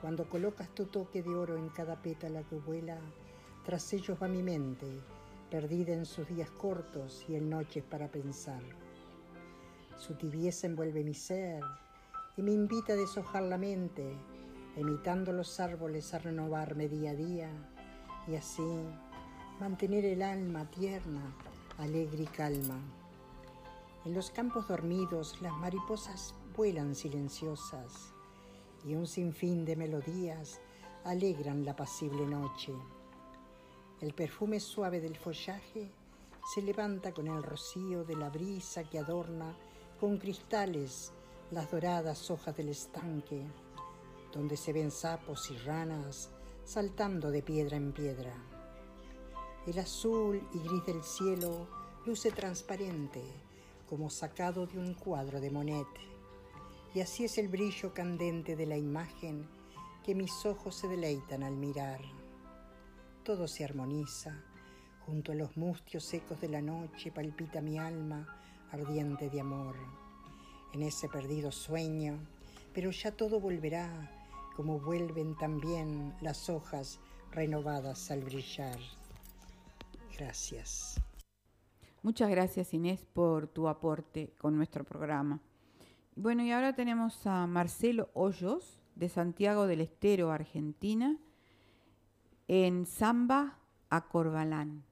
Cuando 0.00 0.28
colocas 0.28 0.74
tu 0.74 0.86
toque 0.86 1.22
de 1.22 1.36
oro 1.36 1.56
en 1.56 1.68
cada 1.68 2.02
pétala 2.02 2.42
que 2.42 2.56
vuela, 2.56 2.98
tras 3.66 3.92
ellos 3.92 4.16
va 4.22 4.28
mi 4.28 4.44
mente, 4.44 4.86
perdida 5.50 5.92
en 5.92 6.06
sus 6.06 6.28
días 6.28 6.48
cortos 6.52 7.26
y 7.28 7.34
en 7.34 7.50
noches 7.50 7.82
para 7.82 8.06
pensar. 8.06 8.62
Su 9.96 10.14
tibieza 10.14 10.68
envuelve 10.68 11.02
mi 11.02 11.14
ser, 11.14 11.64
y 12.36 12.42
me 12.42 12.52
invita 12.52 12.92
a 12.92 12.96
deshojar 12.96 13.42
la 13.42 13.58
mente, 13.58 14.08
imitando 14.76 15.32
los 15.32 15.58
árboles 15.58 16.14
a 16.14 16.20
renovarme 16.20 16.88
día 16.88 17.10
a 17.10 17.14
día 17.14 17.50
y 18.28 18.36
así 18.36 18.62
mantener 19.58 20.04
el 20.04 20.22
alma 20.22 20.70
tierna, 20.70 21.34
alegre 21.78 22.22
y 22.22 22.26
calma. 22.26 22.78
En 24.04 24.14
los 24.14 24.30
campos 24.30 24.68
dormidos 24.68 25.42
las 25.42 25.54
mariposas 25.54 26.36
vuelan 26.56 26.94
silenciosas 26.94 28.12
y 28.84 28.94
un 28.94 29.08
sinfín 29.08 29.64
de 29.64 29.74
melodías 29.74 30.60
alegran 31.02 31.64
la 31.64 31.74
pasible 31.74 32.24
noche. 32.26 32.72
El 34.00 34.12
perfume 34.12 34.60
suave 34.60 35.00
del 35.00 35.16
follaje 35.16 35.90
se 36.54 36.60
levanta 36.60 37.12
con 37.12 37.28
el 37.28 37.42
rocío 37.42 38.04
de 38.04 38.14
la 38.14 38.28
brisa 38.28 38.84
que 38.84 38.98
adorna 38.98 39.56
con 39.98 40.18
cristales 40.18 41.12
las 41.50 41.70
doradas 41.70 42.30
hojas 42.30 42.54
del 42.56 42.68
estanque, 42.68 43.42
donde 44.32 44.58
se 44.58 44.74
ven 44.74 44.90
sapos 44.90 45.50
y 45.50 45.56
ranas 45.58 46.30
saltando 46.64 47.30
de 47.30 47.42
piedra 47.42 47.76
en 47.76 47.92
piedra. 47.92 48.34
El 49.66 49.78
azul 49.78 50.46
y 50.52 50.58
gris 50.58 50.84
del 50.84 51.02
cielo 51.02 51.66
luce 52.04 52.30
transparente, 52.32 53.22
como 53.88 54.10
sacado 54.10 54.66
de 54.66 54.78
un 54.78 54.92
cuadro 54.94 55.40
de 55.40 55.50
Monet. 55.50 55.86
Y 56.94 57.00
así 57.00 57.24
es 57.24 57.38
el 57.38 57.48
brillo 57.48 57.94
candente 57.94 58.56
de 58.56 58.66
la 58.66 58.76
imagen 58.76 59.48
que 60.04 60.14
mis 60.14 60.44
ojos 60.44 60.74
se 60.74 60.88
deleitan 60.88 61.42
al 61.42 61.56
mirar. 61.56 62.00
Todo 63.26 63.48
se 63.48 63.64
armoniza, 63.64 64.40
junto 65.04 65.32
a 65.32 65.34
los 65.34 65.56
mustios 65.56 66.04
secos 66.04 66.40
de 66.40 66.48
la 66.48 66.62
noche 66.62 67.10
palpita 67.10 67.60
mi 67.60 67.76
alma 67.76 68.24
ardiente 68.70 69.28
de 69.28 69.40
amor 69.40 69.74
en 70.72 70.82
ese 70.82 71.08
perdido 71.08 71.50
sueño, 71.50 72.20
pero 72.72 72.92
ya 72.92 73.10
todo 73.10 73.40
volverá 73.40 74.12
como 74.54 74.78
vuelven 74.78 75.36
también 75.36 76.14
las 76.20 76.48
hojas 76.48 77.00
renovadas 77.32 78.12
al 78.12 78.22
brillar. 78.22 78.78
Gracias. 80.16 81.00
Muchas 82.04 82.30
gracias 82.30 82.72
Inés 82.74 83.04
por 83.12 83.48
tu 83.48 83.66
aporte 83.66 84.34
con 84.38 84.56
nuestro 84.56 84.84
programa. 84.84 85.40
Bueno, 86.14 86.44
y 86.44 86.52
ahora 86.52 86.76
tenemos 86.76 87.26
a 87.26 87.48
Marcelo 87.48 88.08
Hoyos 88.14 88.78
de 88.94 89.08
Santiago 89.08 89.66
del 89.66 89.80
Estero, 89.80 90.30
Argentina, 90.30 91.18
en 92.48 92.86
Samba 92.86 93.58
a 93.90 94.08
Corbalán. 94.08 94.85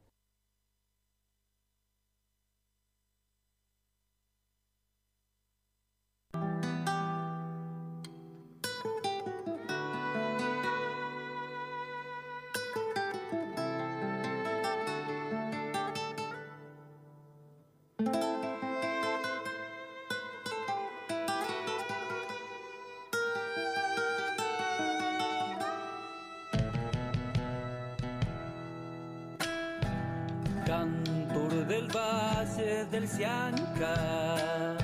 Del 33.04 33.08
Cianca, 33.08 34.76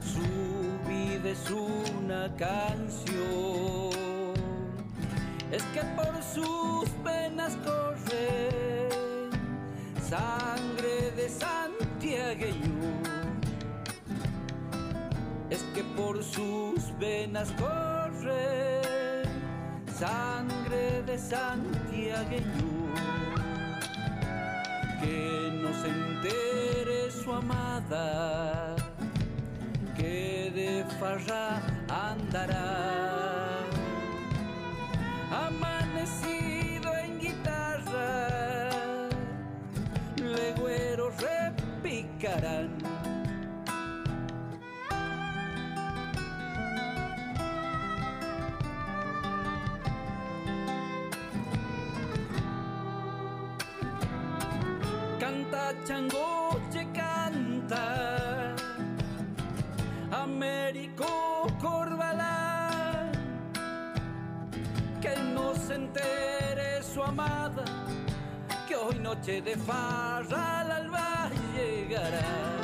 su 0.00 0.20
vida 0.86 1.30
es 1.30 1.50
una 1.50 2.30
canción. 2.36 3.14
Es 5.50 5.62
que 5.72 5.80
por 5.96 6.22
sus 6.22 6.88
venas 7.02 7.56
corre 7.64 8.88
sangre 10.02 11.10
de 11.16 11.28
santiagueño. 11.28 13.00
Es 15.48 15.62
que 15.74 15.84
por 15.96 16.22
sus 16.22 16.98
venas 16.98 17.50
corre 17.52 18.82
sangre 19.98 21.02
de 21.06 21.18
santiagueño. 21.18 22.94
Que 25.00 25.60
no 25.62 25.72
se 25.82 25.88
entere 25.88 26.93
su 27.24 27.32
amada, 27.32 28.76
que 29.96 30.52
de 30.54 30.84
farra 31.00 31.62
andará. 31.88 33.60
Amanecido 35.46 36.94
en 37.02 37.18
guitarra, 37.20 38.28
legüeros 40.18 41.14
repicarán. 41.22 42.68
Canta 55.18 55.72
chango 55.86 56.33
que 68.66 68.74
hoy 68.74 68.98
noche 68.98 69.40
de 69.40 69.56
farra 69.56 70.60
al 70.60 70.70
alba 70.70 71.30
llegará 71.54 72.54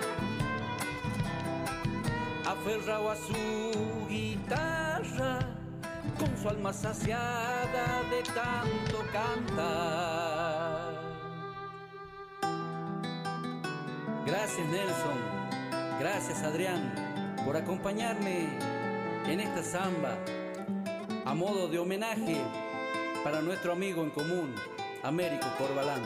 aferrado 2.47 3.11
a 3.11 3.17
su 3.17 4.07
guitarra, 4.09 5.39
con 6.19 6.37
su 6.37 6.49
alma 6.49 6.73
saciada 6.73 8.03
de 8.11 8.23
tanto 8.25 8.99
cantar. 9.13 10.95
Gracias 14.27 14.67
Nelson, 14.69 15.19
gracias 16.01 16.43
Adrián 16.43 17.37
por 17.45 17.57
acompañarme 17.57 18.49
en 19.27 19.41
esta 19.41 19.63
samba 19.63 20.19
a 21.25 21.35
modo 21.35 21.69
de 21.69 21.79
homenaje 21.79 22.70
para 23.23 23.43
nuestro 23.43 23.73
amigo 23.73 24.03
en 24.03 24.11
común, 24.11 24.55
Américo 25.03 25.47
Corbalán. 25.59 26.01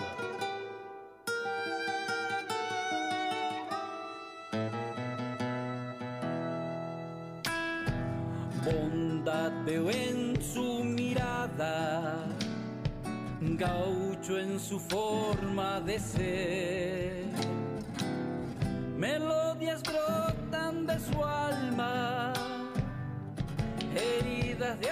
Bondad 8.64 9.52
veo 9.64 9.90
en 9.90 10.42
su 10.42 10.82
mirada, 10.82 12.24
gaucho 13.40 14.38
en 14.38 14.58
su 14.58 14.80
forma 14.80 15.80
de 15.80 16.00
ser. 16.00 17.24
Melodías 18.96 19.82
brotan 19.82 20.86
de 20.86 20.98
su 20.98 21.24
alma, 21.24 22.32
heridas 23.94 24.80
de 24.80 24.90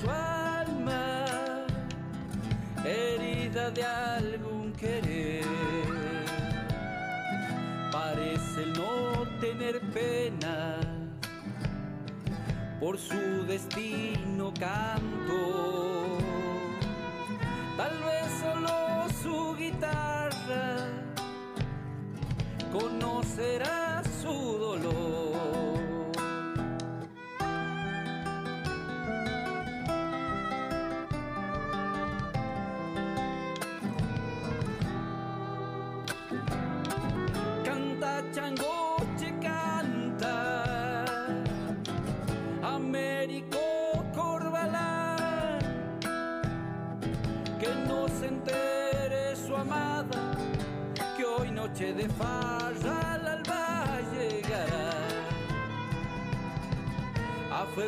su 0.00 0.10
alma, 0.10 1.24
heridas 2.84 3.72
de 3.74 3.84
algún 3.84 4.72
querer 4.74 5.44
parece 7.90 8.66
no 8.76 9.24
tener 9.40 9.80
pena, 9.92 10.78
por 12.78 12.98
su 12.98 13.46
destino 13.46 14.52
canto, 14.58 16.18
tal 17.76 17.98
vez 18.08 18.26
solo 18.42 19.08
su 19.22 19.56
guitarra 19.56 20.76
conocerá 22.70 24.02
su 24.20 24.58
dolor. 24.58 25.25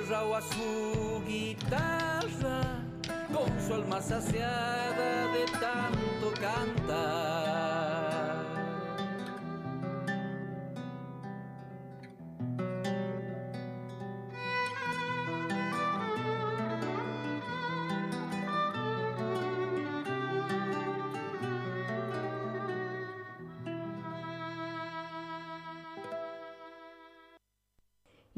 Aferrado 0.08 0.36
a 0.36 0.40
su 0.40 1.22
guitarra, 1.26 2.82
con 3.30 3.60
su 3.60 3.74
alma 3.74 4.00
saciada 4.00 5.30
de 5.32 5.44
tanto 5.60 6.32
cantar. 6.40 7.67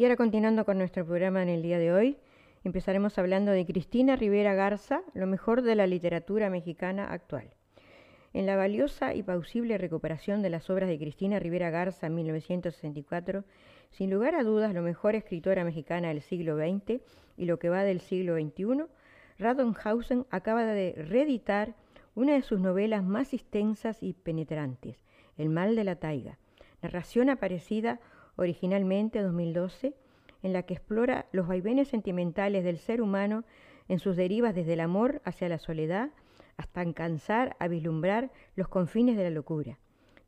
Y 0.01 0.05
ahora 0.05 0.17
continuando 0.17 0.65
con 0.65 0.79
nuestro 0.79 1.05
programa 1.05 1.43
en 1.43 1.51
el 1.51 1.61
día 1.61 1.79
de 1.79 1.93
hoy, 1.93 2.17
empezaremos 2.65 3.19
hablando 3.19 3.53
de 3.53 3.67
Cristina 3.67 4.17
Rivera 4.17 4.55
Garza, 4.55 5.03
lo 5.13 5.27
mejor 5.27 5.61
de 5.61 5.75
la 5.75 5.87
literatura 5.87 6.49
mexicana 6.49 7.13
actual. 7.13 7.51
En 8.33 8.47
la 8.47 8.57
valiosa 8.57 9.13
y 9.15 9.23
pausible 9.23 9.77
recuperación 9.77 10.41
de 10.41 10.49
las 10.49 10.71
obras 10.71 10.89
de 10.89 10.99
Cristina 10.99 11.39
Rivera 11.39 11.69
Garza 11.69 12.07
en 12.07 12.15
1964, 12.15 13.45
sin 13.91 14.11
lugar 14.11 14.37
a 14.37 14.43
dudas 14.43 14.73
lo 14.73 14.81
mejor 14.81 15.17
escritora 15.17 15.65
mexicana 15.65 16.09
del 16.09 16.23
siglo 16.23 16.57
XX 16.57 17.03
y 17.37 17.45
lo 17.45 17.59
que 17.59 17.69
va 17.69 17.85
del 17.85 18.01
siglo 18.01 18.37
XXI, 18.37 18.87
Radonhausen 19.39 20.25
acaba 20.31 20.65
de 20.65 20.95
reeditar 20.97 21.75
una 22.15 22.33
de 22.33 22.41
sus 22.41 22.59
novelas 22.59 23.05
más 23.05 23.35
extensas 23.35 24.03
y 24.03 24.15
penetrantes, 24.15 24.97
El 25.37 25.51
mal 25.51 25.77
de 25.77 25.85
la 25.85 25.97
taiga, 25.97 26.39
narración 26.81 27.29
aparecida 27.29 28.01
originalmente 28.41 29.21
2012, 29.21 29.95
en 30.43 30.53
la 30.55 30.63
que 30.63 30.73
explora 30.75 31.27
los 31.31 31.47
vaivenes 31.47 31.89
sentimentales 31.89 32.65
del 32.65 32.79
ser 32.79 33.03
humano 33.03 33.45
en 33.87 33.99
sus 33.99 34.17
derivas 34.17 34.55
desde 34.55 34.73
el 34.73 34.81
amor 34.81 35.21
hacia 35.25 35.49
la 35.51 35.59
soledad 35.59 36.11
hasta 36.57 36.81
alcanzar 36.81 37.55
a 37.59 37.69
vislumbrar 37.69 38.31
los 38.57 38.69
confines 38.69 39.19
de 39.19 39.25
la 39.25 39.31
locura. 39.31 39.79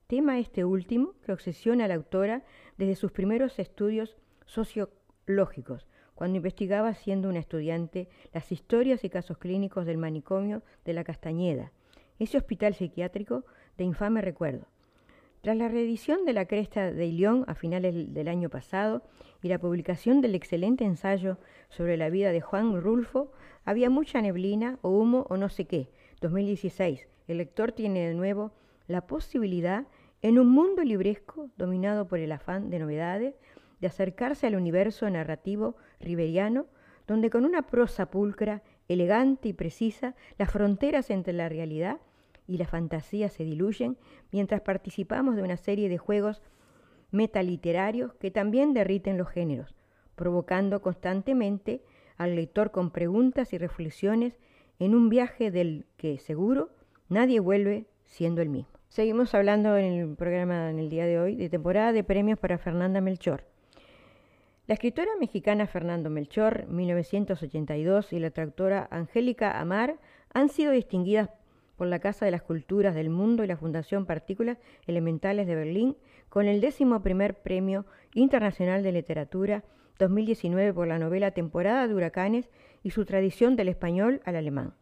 Tema 0.09 0.38
este 0.38 0.64
último 0.64 1.14
que 1.25 1.33
obsesiona 1.33 1.87
a 1.87 1.88
la 1.88 1.94
autora 1.94 2.44
desde 2.77 2.96
sus 2.96 3.12
primeros 3.12 3.59
estudios 3.59 4.14
sociológicos, 4.44 5.87
cuando 6.14 6.37
investigaba 6.37 6.92
siendo 6.94 7.31
una 7.31 7.38
estudiante 7.38 8.09
las 8.35 8.53
historias 8.53 9.05
y 9.05 9.11
casos 9.11 9.38
clínicos 9.38 9.87
del 9.87 9.96
manicomio 9.96 10.62
de 10.85 10.92
la 10.92 11.03
Castañeda, 11.03 11.72
ese 12.18 12.37
hospital 12.37 12.75
psiquiátrico 12.75 13.46
de 13.79 13.85
infame 13.85 14.20
recuerdo. 14.20 14.72
Tras 15.42 15.57
la 15.57 15.66
reedición 15.66 16.24
de 16.24 16.35
La 16.35 16.46
Cresta 16.46 16.92
de 16.92 17.05
Ilión 17.05 17.44
a 17.48 17.57
finales 17.57 18.14
del 18.14 18.28
año 18.28 18.48
pasado 18.48 19.02
y 19.42 19.48
la 19.48 19.59
publicación 19.59 20.20
del 20.20 20.37
excelente 20.37 20.85
ensayo 20.85 21.37
sobre 21.68 21.96
la 21.96 22.11
vida 22.11 22.31
de 22.31 22.40
Juan 22.40 22.81
Rulfo, 22.81 23.33
había 23.64 23.90
mucha 23.90 24.22
neblina 24.22 24.78
o 24.83 24.90
humo 24.90 25.26
o 25.31 25.37
no 25.37 25.48
sé 25.48 25.64
qué. 25.64 25.90
2016. 26.20 27.09
El 27.26 27.38
lector 27.38 27.72
tiene 27.72 28.07
de 28.07 28.14
nuevo 28.14 28.52
la 28.87 29.09
posibilidad, 29.09 29.88
en 30.20 30.38
un 30.38 30.48
mundo 30.48 30.85
libresco 30.85 31.50
dominado 31.57 32.07
por 32.07 32.20
el 32.20 32.31
afán 32.31 32.70
de 32.70 32.78
novedades, 32.78 33.35
de 33.81 33.88
acercarse 33.88 34.46
al 34.46 34.55
universo 34.55 35.11
narrativo 35.11 35.74
riveriano, 35.98 36.66
donde 37.09 37.31
con 37.31 37.44
una 37.44 37.62
prosa 37.62 38.12
pulcra, 38.12 38.62
elegante 38.87 39.48
y 39.48 39.55
precisa, 39.55 40.14
las 40.38 40.52
fronteras 40.52 41.11
entre 41.11 41.33
la 41.33 41.48
realidad 41.48 41.98
y 42.46 42.59
la 42.59 42.66
fantasía 42.66 43.28
se 43.28 43.44
diluyen 43.44 43.96
mientras 44.31 44.61
participamos 44.61 45.37
de 45.37 45.42
una 45.42 45.57
serie 45.57 45.88
de 45.88 45.98
juegos 45.98 46.42
metaliterarios 47.11 48.14
que 48.14 48.31
también 48.31 48.74
derriten 48.74 49.18
los 49.18 49.28
géneros, 49.28 49.74
provocando 50.14 50.83
constantemente 50.83 51.83
al 52.16 52.37
lector 52.37 52.70
con 52.70 52.90
preguntas 52.90 53.52
y 53.52 53.59
reflexiones 53.59 54.38
en 54.78 54.94
un 54.94 55.09
viaje 55.09 55.50
del 55.50 55.87
que 55.96 56.18
seguro 56.18 56.70
nadie 57.09 57.40
vuelve 57.40 57.87
siendo 58.05 58.42
el 58.42 58.48
mismo. 58.48 58.72
Seguimos 58.88 59.35
hablando 59.35 59.76
en 59.76 59.92
el 59.92 60.16
programa 60.16 60.70
en 60.70 60.78
el 60.78 60.90
día 60.90 61.07
de 61.07 61.18
hoy 61.18 61.37
de 61.37 61.48
temporada 61.48 61.92
de 61.92 62.05
premios 62.05 62.38
para 62.38 62.59
Fernanda 62.59 63.00
Melchor. 63.00 63.44
La 64.66 64.74
escritora 64.74 65.11
mexicana 65.18 65.66
Fernando 65.66 66.09
Melchor, 66.09 66.66
1982, 66.68 68.12
y 68.12 68.20
la 68.20 68.31
traductora 68.31 68.87
Angélica 68.90 69.59
Amar 69.59 69.98
han 70.33 70.48
sido 70.48 70.72
distinguidas 70.72 71.31
por 71.77 71.87
la 71.87 71.99
Casa 71.99 72.25
de 72.25 72.31
las 72.31 72.43
Culturas 72.43 72.95
del 72.95 73.11
Mundo 73.11 73.45
y 73.45 73.47
la 73.47 73.57
Fundación 73.57 74.07
Partículas 74.07 74.59
Elementales 74.87 75.47
de 75.47 75.55
Berlín 75.55 75.97
con 76.29 76.47
el 76.47 76.61
décimo 76.61 77.03
primer 77.03 77.35
Premio 77.43 77.87
Internacional 78.15 78.83
de 78.83 78.93
Literatura 78.93 79.65
2019 79.99 80.73
por 80.73 80.89
la 80.89 80.99
novela 80.99 81.31
Temporada 81.31 81.87
de 81.87 81.95
Huracanes 81.95 82.51
y 82.83 82.91
su 82.91 83.05
tradición 83.05 83.57
del 83.57 83.69
español 83.69 84.21
al 84.25 84.37
alemán. 84.37 84.75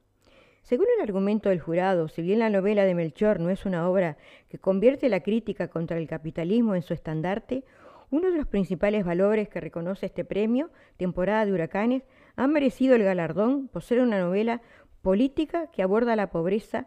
Según 0.63 0.87
el 0.97 1.03
argumento 1.03 1.49
del 1.49 1.61
jurado, 1.61 2.09
si 2.09 2.23
bien 2.23 2.39
la 2.39 2.51
novela 2.51 2.85
de 2.85 2.95
Melchor 2.95 3.41
no 3.41 3.51
es 3.51 3.65
una 3.65 3.89
obra 3.89 4.17
que 4.49 4.59
convierte 4.59 5.09
la 5.09 5.21
crítica 5.21 5.69
contra 5.69 5.99
el 5.99 6.07
capitalismo 6.07 6.75
en 6.75 6.83
su 6.83 6.95
estandarte, 6.95 7.65
uno 8.11 8.31
de 8.31 8.37
los 8.37 8.47
principales 8.47 9.05
valores 9.05 9.49
que 9.49 9.61
reconoce 9.61 10.07
este 10.07 10.25
premio, 10.25 10.71
Temporada 10.97 11.47
de 11.47 11.53
Huracanes, 11.53 12.03
ha 12.37 12.47
merecido 12.47 12.95
el 12.95 13.05
galardón 13.05 13.69
por 13.69 13.83
ser 13.83 14.01
una 14.01 14.19
novela 14.19 14.63
política 15.03 15.69
que 15.69 15.83
aborda 15.83 16.17
la 16.17 16.31
pobreza 16.31 16.87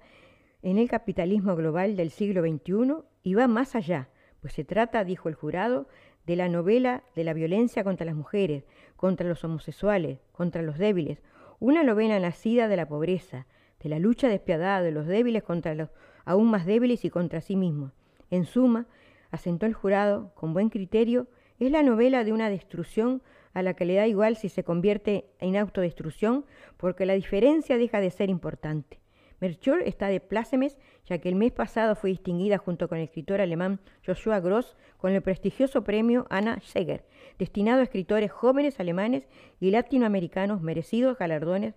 en 0.62 0.78
el 0.78 0.90
capitalismo 0.90 1.56
global 1.56 1.96
del 1.96 2.10
siglo 2.10 2.42
XXI 2.42 3.04
y 3.24 3.34
va 3.34 3.48
más 3.48 3.76
allá, 3.76 4.10
pues 4.42 4.54
se 4.54 4.64
trata, 4.64 5.04
dijo 5.04 5.30
el 5.30 5.36
jurado, 5.36 5.88
de 6.26 6.36
la 6.36 6.48
novela 6.48 7.04
de 7.16 7.24
la 7.24 7.34
violencia 7.34 7.84
contra 7.84 8.06
las 8.06 8.16
mujeres, 8.16 8.64
contra 8.96 9.28
los 9.28 9.44
homosexuales, 9.44 10.20
contra 10.32 10.62
los 10.62 10.78
débiles, 10.78 11.22
una 11.60 11.84
novela 11.84 12.20
nacida 12.20 12.68
de 12.68 12.78
la 12.78 12.88
pobreza, 12.88 13.46
de 13.82 13.90
la 13.90 14.00
lucha 14.00 14.30
despiadada 14.30 14.82
de 14.82 14.92
los 14.92 15.08
débiles 15.08 15.44
contra 15.44 15.76
los 15.76 15.90
aún 16.26 16.50
más 16.50 16.66
débiles 16.66 17.04
y 17.04 17.10
contra 17.10 17.42
sí 17.42 17.56
mismos. 17.56 17.92
En 18.30 18.46
suma, 18.46 18.88
asentó 19.32 19.66
el 19.66 19.74
jurado, 19.74 20.34
con 20.36 20.54
buen 20.54 20.70
criterio, 20.70 21.28
es 21.60 21.72
la 21.72 21.84
novela 21.84 22.24
de 22.24 22.34
una 22.34 22.50
destrucción 22.50 23.22
a 23.54 23.62
la 23.62 23.74
que 23.76 23.86
le 23.86 23.96
da 23.96 24.08
igual 24.08 24.36
si 24.36 24.50
se 24.50 24.64
convierte 24.64 25.26
en 25.40 25.56
autodestrucción, 25.58 26.46
porque 26.78 27.06
la 27.06 27.14
diferencia 27.14 27.78
deja 27.78 28.00
de 28.00 28.12
ser 28.12 28.30
importante. 28.30 29.00
Melchor 29.40 29.82
está 29.82 30.08
de 30.08 30.22
plácemes, 30.22 30.78
ya 31.06 31.18
que 31.18 31.28
el 31.28 31.36
mes 31.36 31.52
pasado 31.52 31.96
fue 31.96 32.12
distinguida 32.12 32.58
junto 32.58 32.88
con 32.88 32.98
el 32.98 33.04
escritor 33.04 33.42
alemán 33.42 33.82
Joshua 34.06 34.40
Gross 34.40 34.78
con 34.98 35.12
el 35.12 35.22
prestigioso 35.22 35.84
premio 35.84 36.26
Anna 36.30 36.62
Seger, 36.62 37.04
destinado 37.38 37.82
a 37.82 37.84
escritores 37.84 38.32
jóvenes 38.32 38.80
alemanes 38.80 39.28
y 39.60 39.72
latinoamericanos 39.72 40.62
merecidos 40.62 41.18
galardones 41.18 41.74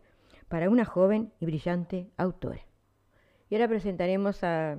para 0.48 0.70
una 0.70 0.84
joven 0.84 1.32
y 1.40 1.46
brillante 1.46 2.08
autora. 2.16 2.60
Y 3.50 3.56
ahora 3.56 3.66
presentaremos 3.68 4.44
a, 4.44 4.78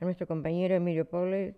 nuestro 0.00 0.26
compañero 0.26 0.74
Emilio 0.74 1.06
Poble, 1.06 1.56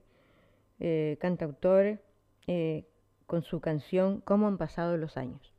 eh, 0.78 1.16
cantautor, 1.20 2.00
eh, 2.46 2.86
con 3.26 3.42
su 3.42 3.60
canción 3.60 4.20
Cómo 4.20 4.46
han 4.46 4.58
pasado 4.58 4.96
los 4.96 5.16
años. 5.16 5.55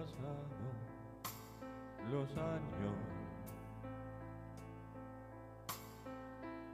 pasado 0.00 0.70
los 2.10 2.30
años. 2.36 2.96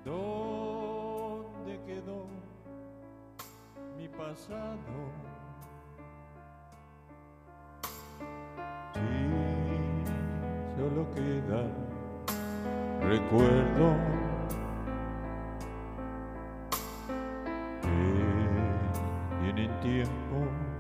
¿Dónde 0.05 1.81
quedó 1.85 2.27
mi 3.97 4.09
pasado? 4.09 4.99
Sí, 8.95 9.01
solo 10.77 11.07
queda 11.15 11.62
recuerdo. 13.01 13.97
Que 17.83 19.53
tienen 19.53 19.81
tiempo 19.81 20.76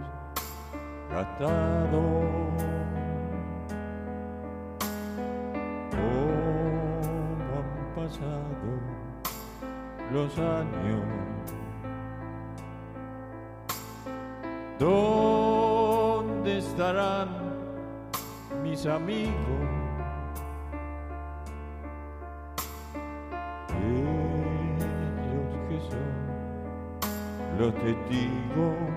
rescatado. 1.16 2.02
¿Cómo 5.90 7.52
han 7.56 7.70
pasado 7.94 8.70
los 10.12 10.38
años? 10.38 11.02
¿Dónde 14.78 16.58
estarán 16.58 17.28
mis 18.62 18.84
amigos? 18.86 19.34
Ellos 23.82 25.50
que 25.68 25.78
son 25.90 26.08
los 27.58 27.74
testigos 27.74 28.96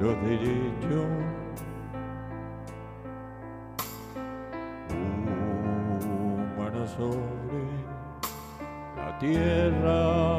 los 0.00 0.20
derechos 0.22 1.06
humanos 6.56 6.90
sobre 6.96 7.62
la 8.96 9.18
tierra. 9.18 10.33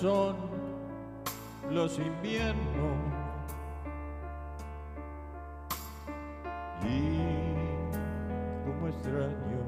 Son 0.00 0.34
los 1.70 1.98
inviernos 1.98 2.96
y 6.82 7.18
como 8.64 8.88
extraño 8.88 9.60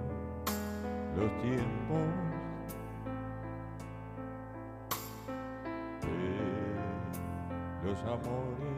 los 1.18 1.42
tiempos 1.42 1.98
de 6.00 7.86
los 7.86 7.98
amores 8.04 8.72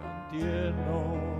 tan 0.00 0.28
tiernos. 0.30 1.36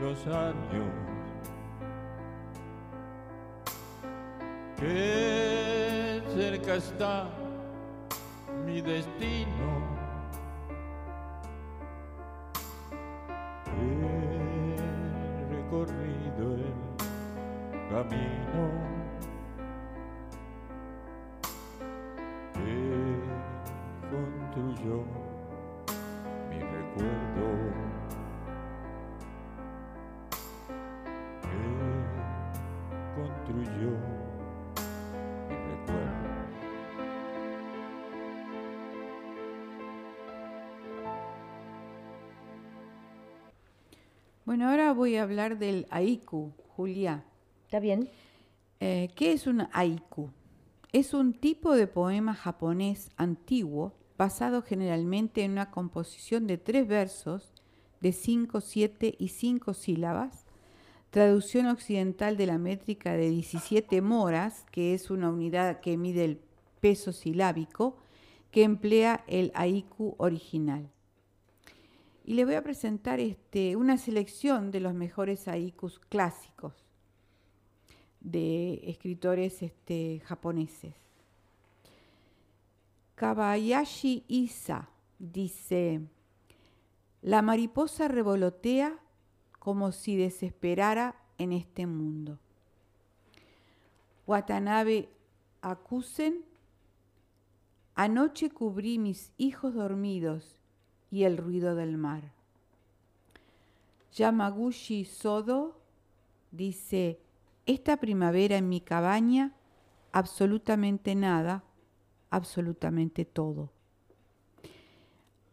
los 0.00 0.26
años. 0.26 1.19
Que 4.80 6.22
cerca 6.34 6.76
está 6.76 7.28
mi 8.64 8.80
destino. 8.80 9.68
He 13.78 14.76
recorrido 15.54 16.54
el 16.54 16.72
camino 17.90 18.62
que 22.54 23.20
construyó 24.10 25.04
Bueno, 44.60 44.72
ahora 44.72 44.92
voy 44.92 45.16
a 45.16 45.22
hablar 45.22 45.58
del 45.58 45.86
haiku, 45.88 46.52
Julia. 46.76 47.24
¿Está 47.64 47.80
bien? 47.80 48.10
Eh, 48.78 49.08
¿Qué 49.14 49.32
es 49.32 49.46
un 49.46 49.66
haiku? 49.72 50.32
Es 50.92 51.14
un 51.14 51.32
tipo 51.32 51.74
de 51.74 51.86
poema 51.86 52.34
japonés 52.34 53.10
antiguo 53.16 53.94
basado 54.18 54.60
generalmente 54.60 55.44
en 55.44 55.52
una 55.52 55.70
composición 55.70 56.46
de 56.46 56.58
tres 56.58 56.86
versos 56.86 57.54
de 58.02 58.12
cinco, 58.12 58.60
siete 58.60 59.14
y 59.18 59.28
cinco 59.28 59.72
sílabas, 59.72 60.44
traducción 61.08 61.66
occidental 61.66 62.36
de 62.36 62.46
la 62.46 62.58
métrica 62.58 63.14
de 63.14 63.30
17 63.30 64.02
moras, 64.02 64.66
que 64.70 64.92
es 64.92 65.10
una 65.10 65.30
unidad 65.30 65.80
que 65.80 65.96
mide 65.96 66.26
el 66.26 66.38
peso 66.80 67.12
silábico, 67.12 67.96
que 68.50 68.64
emplea 68.64 69.24
el 69.26 69.52
haiku 69.54 70.16
original. 70.18 70.90
Y 72.30 72.34
les 72.34 72.46
voy 72.46 72.54
a 72.54 72.62
presentar 72.62 73.18
este, 73.18 73.74
una 73.74 73.98
selección 73.98 74.70
de 74.70 74.78
los 74.78 74.94
mejores 74.94 75.48
haikus 75.48 75.98
clásicos 75.98 76.86
de 78.20 78.82
escritores 78.84 79.64
este, 79.64 80.22
japoneses. 80.24 80.94
Kabayashi 83.16 84.22
Isa 84.28 84.90
dice, 85.18 86.02
la 87.20 87.42
mariposa 87.42 88.06
revolotea 88.06 88.96
como 89.58 89.90
si 89.90 90.14
desesperara 90.14 91.16
en 91.36 91.50
este 91.50 91.88
mundo. 91.88 92.38
Watanabe 94.28 95.08
Akusen, 95.62 96.44
anoche 97.96 98.50
cubrí 98.50 99.00
mis 99.00 99.32
hijos 99.36 99.74
dormidos 99.74 100.59
y 101.10 101.24
el 101.24 101.36
ruido 101.36 101.74
del 101.74 101.96
mar. 101.96 102.32
Yamaguchi 104.12 105.04
Sodo 105.04 105.80
dice, 106.50 107.20
esta 107.66 107.98
primavera 107.98 108.56
en 108.56 108.68
mi 108.68 108.80
cabaña, 108.80 109.54
absolutamente 110.12 111.14
nada, 111.14 111.62
absolutamente 112.30 113.24
todo. 113.24 113.70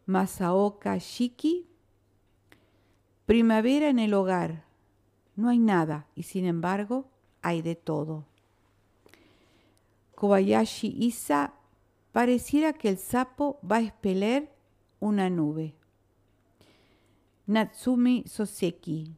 Masaoka 0.06 0.96
Shiki, 0.98 1.66
primavera 3.26 3.88
en 3.88 3.98
el 3.98 4.14
hogar, 4.14 4.64
no 5.36 5.50
hay 5.50 5.58
nada 5.58 6.06
y 6.14 6.24
sin 6.24 6.46
embargo 6.46 7.08
hay 7.42 7.62
de 7.62 7.76
todo. 7.76 8.24
Kobayashi 10.14 10.96
Isa, 10.98 11.54
pareciera 12.10 12.72
que 12.72 12.88
el 12.88 12.98
sapo 12.98 13.60
va 13.62 13.76
a 13.76 13.82
expeler 13.82 14.50
una 15.00 15.30
nube. 15.30 15.74
Natsumi 17.46 18.24
Soseki, 18.26 19.14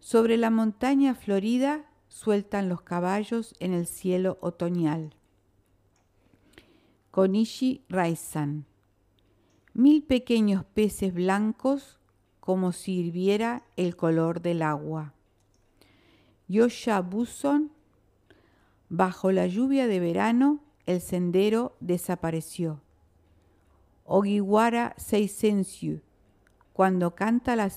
sobre 0.00 0.36
la 0.36 0.50
montaña 0.50 1.14
florida 1.14 1.84
sueltan 2.08 2.68
los 2.68 2.82
caballos 2.82 3.54
en 3.60 3.72
el 3.72 3.86
cielo 3.86 4.38
otoñal. 4.40 5.14
Konishi 7.10 7.82
Raizan. 7.88 8.66
Mil 9.74 10.02
pequeños 10.02 10.64
peces 10.64 11.12
blancos 11.12 11.98
como 12.40 12.72
si 12.72 12.92
hirviera 12.92 13.64
el 13.76 13.96
color 13.96 14.40
del 14.40 14.62
agua. 14.62 15.14
Yosha 16.48 17.00
Buson. 17.00 17.72
Bajo 18.88 19.32
la 19.32 19.46
lluvia 19.46 19.86
de 19.86 19.98
verano 19.98 20.60
el 20.86 21.00
sendero 21.00 21.76
desapareció. 21.80 22.80
Ogiwara 24.06 24.94
Seisensyu. 24.96 26.00
Cuando 26.72 27.14
canta 27.14 27.56
la, 27.56 27.70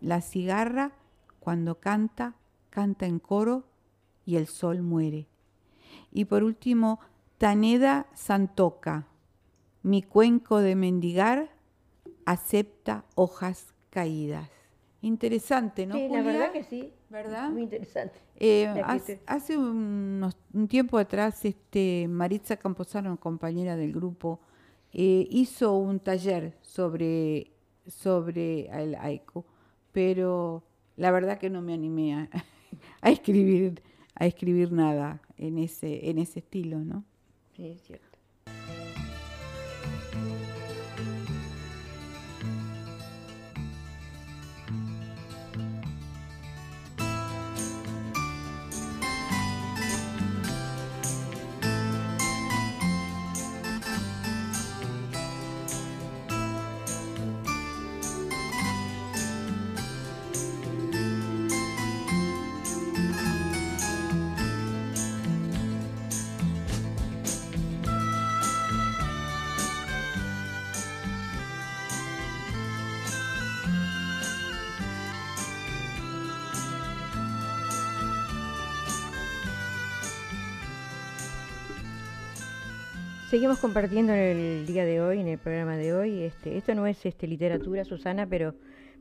la 0.00 0.20
cigarra, 0.20 0.92
cuando 1.40 1.80
canta, 1.80 2.34
canta 2.70 3.06
en 3.06 3.18
coro 3.18 3.64
y 4.24 4.36
el 4.36 4.46
sol 4.46 4.82
muere. 4.82 5.26
Y 6.12 6.26
por 6.26 6.42
último, 6.42 7.00
Taneda 7.38 8.06
Santoka, 8.14 9.06
mi 9.82 10.02
cuenco 10.02 10.58
de 10.58 10.76
mendigar 10.76 11.50
acepta 12.24 13.04
hojas 13.14 13.74
caídas. 13.90 14.48
Interesante, 15.00 15.86
¿no? 15.86 15.96
Sí, 15.96 16.08
la 16.08 16.22
verdad 16.22 16.52
que 16.52 16.62
sí. 16.62 16.92
¿Verdad? 17.10 17.50
Muy 17.50 17.62
interesante. 17.62 18.20
Eh, 18.36 18.66
hace, 19.26 19.58
un 19.58 20.32
tiempo 20.68 20.96
atrás, 20.96 21.44
este, 21.44 22.06
Maritza 22.08 22.56
Camposano, 22.56 23.18
compañera 23.18 23.76
del 23.76 23.92
grupo, 23.92 24.40
eh, 24.92 25.26
hizo 25.30 25.74
un 25.76 26.00
taller 26.00 26.56
sobre, 26.62 27.52
sobre 27.86 28.66
el 28.68 28.94
haiku, 28.94 29.44
pero 29.92 30.64
la 30.96 31.10
verdad 31.10 31.38
que 31.38 31.50
no 31.50 31.62
me 31.62 31.74
animé 31.74 32.14
a, 32.14 32.28
a 33.00 33.10
escribir 33.10 33.82
a 34.14 34.26
escribir 34.26 34.72
nada 34.72 35.20
en 35.36 35.58
ese, 35.58 36.08
en 36.10 36.18
ese 36.18 36.40
estilo, 36.40 36.78
¿no? 36.78 37.04
Sí, 37.56 37.66
es 37.66 37.82
cierto. 37.82 38.11
Seguimos 83.32 83.60
compartiendo 83.60 84.12
en 84.12 84.18
el 84.18 84.66
día 84.66 84.84
de 84.84 85.00
hoy, 85.00 85.18
en 85.18 85.26
el 85.26 85.38
programa 85.38 85.78
de 85.78 85.94
hoy. 85.94 86.20
Este, 86.20 86.58
esto 86.58 86.74
no 86.74 86.86
es 86.86 87.06
este, 87.06 87.26
literatura, 87.26 87.82
Susana, 87.82 88.26
pero 88.26 88.54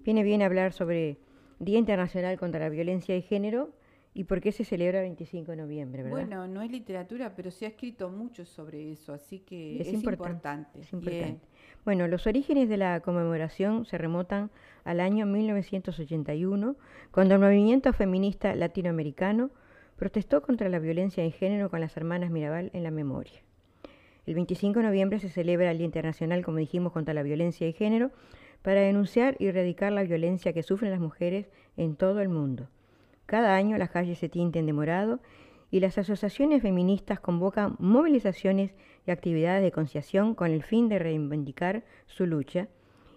viene 0.06 0.24
bien 0.24 0.42
hablar 0.42 0.72
sobre 0.72 1.18
Día 1.60 1.78
Internacional 1.78 2.40
contra 2.40 2.62
la 2.62 2.70
Violencia 2.70 3.14
de 3.14 3.24
Género 3.24 3.74
y 4.14 4.24
por 4.24 4.40
qué 4.40 4.54
se 4.54 4.64
celebra 4.64 5.00
el 5.00 5.08
25 5.08 5.52
de 5.52 5.58
noviembre, 5.58 6.04
¿verdad? 6.04 6.18
Bueno, 6.18 6.48
no 6.48 6.62
es 6.62 6.72
literatura, 6.72 7.36
pero 7.36 7.52
se 7.52 7.66
ha 7.66 7.68
escrito 7.68 8.10
mucho 8.10 8.46
sobre 8.46 8.94
eso, 8.94 9.12
así 9.14 9.40
que 9.40 9.82
es, 9.82 9.92
importante. 9.92 10.80
Es 10.80 10.94
importante. 10.94 11.46
Bueno, 11.84 12.08
los 12.08 12.26
orígenes 12.26 12.70
de 12.70 12.78
la 12.78 13.02
conmemoración 13.02 13.84
se 13.84 13.98
remontan 13.98 14.50
al 14.86 15.02
año 15.02 15.26
1981, 15.26 16.78
cuando 17.12 17.36
el 17.36 17.42
movimiento 17.42 17.92
feminista 17.92 18.56
latinoamericano 18.56 19.52
protestó 19.98 20.42
contra 20.42 20.70
la 20.70 20.80
violencia 20.80 21.22
de 21.22 21.32
género 21.32 21.70
con 21.70 21.82
las 21.82 21.98
hermanas 21.98 22.32
Mirabal 22.32 22.72
en 22.72 22.84
la 22.84 22.92
memoria. 22.92 23.42
El 24.32 24.36
25 24.36 24.80
de 24.80 24.86
noviembre 24.86 25.20
se 25.20 25.28
celebra 25.28 25.72
el 25.72 25.78
Día 25.78 25.84
Internacional, 25.84 26.42
como 26.42 26.58
dijimos, 26.58 26.94
contra 26.94 27.14
la 27.14 27.22
violencia 27.22 27.68
de 27.68 27.74
género, 27.74 28.12
para 28.62 28.80
denunciar 28.80 29.36
y 29.40 29.48
erradicar 29.48 29.92
la 29.92 30.04
violencia 30.04 30.54
que 30.54 30.64
sufren 30.64 30.92
las 30.92 31.02
mujeres 31.02 31.50
en 31.76 31.98
todo 31.98 32.22
el 32.22 32.30
mundo. 32.30 32.70
Cada 33.26 33.58
año 33.58 33.78
las 33.78 33.90
calles 33.90 34.20
se 34.20 34.30
tinten 34.30 34.66
de 34.66 34.72
morado 34.72 35.20
y 35.70 35.82
las 35.82 35.98
asociaciones 35.98 36.62
feministas 36.62 37.20
convocan 37.20 37.76
movilizaciones 37.78 38.74
y 39.06 39.12
actividades 39.12 39.64
de 39.64 39.74
conciliación 39.74 40.34
con 40.34 40.50
el 40.50 40.64
fin 40.64 40.88
de 40.88 41.00
reivindicar 41.00 41.84
su 42.06 42.26
lucha. 42.26 42.70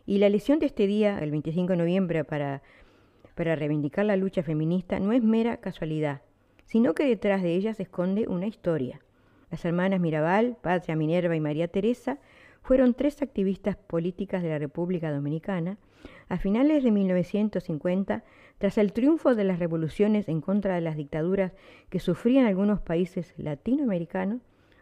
Y 0.06 0.18
la 0.18 0.26
elección 0.26 0.58
de 0.58 0.66
este 0.66 0.88
día, 0.88 1.20
el 1.20 1.30
25 1.30 1.74
de 1.74 1.76
noviembre, 1.76 2.24
para, 2.24 2.60
para 3.36 3.54
reivindicar 3.54 4.04
la 4.04 4.16
lucha 4.16 4.42
feminista 4.42 4.98
no 4.98 5.12
es 5.12 5.22
mera 5.22 5.58
casualidad, 5.58 6.22
sino 6.64 6.92
que 6.92 7.04
detrás 7.04 7.40
de 7.40 7.54
ella 7.54 7.72
se 7.72 7.84
esconde 7.84 8.26
una 8.26 8.48
historia. 8.48 9.03
Las 9.54 9.64
hermanas 9.64 10.00
Mirabal, 10.00 10.56
Patria 10.60 10.96
Minerva 10.96 11.36
y 11.36 11.40
María 11.40 11.68
Teresa 11.68 12.18
fueron 12.60 12.92
tres 12.92 13.22
activistas 13.22 13.76
políticas 13.76 14.42
de 14.42 14.48
la 14.48 14.58
República 14.58 15.12
Dominicana. 15.12 15.78
A 16.28 16.38
finales 16.38 16.82
de 16.82 16.90
1950, 16.90 18.24
tras 18.58 18.78
el 18.78 18.92
triunfo 18.92 19.36
de 19.36 19.44
las 19.44 19.60
revoluciones 19.60 20.28
en 20.28 20.40
contra 20.40 20.74
de 20.74 20.80
las 20.80 20.96
dictaduras 20.96 21.52
que 21.88 22.00
sufrían 22.00 22.46
algunos 22.46 22.80
países 22.80 23.32
latinoamericanos, 23.36 24.40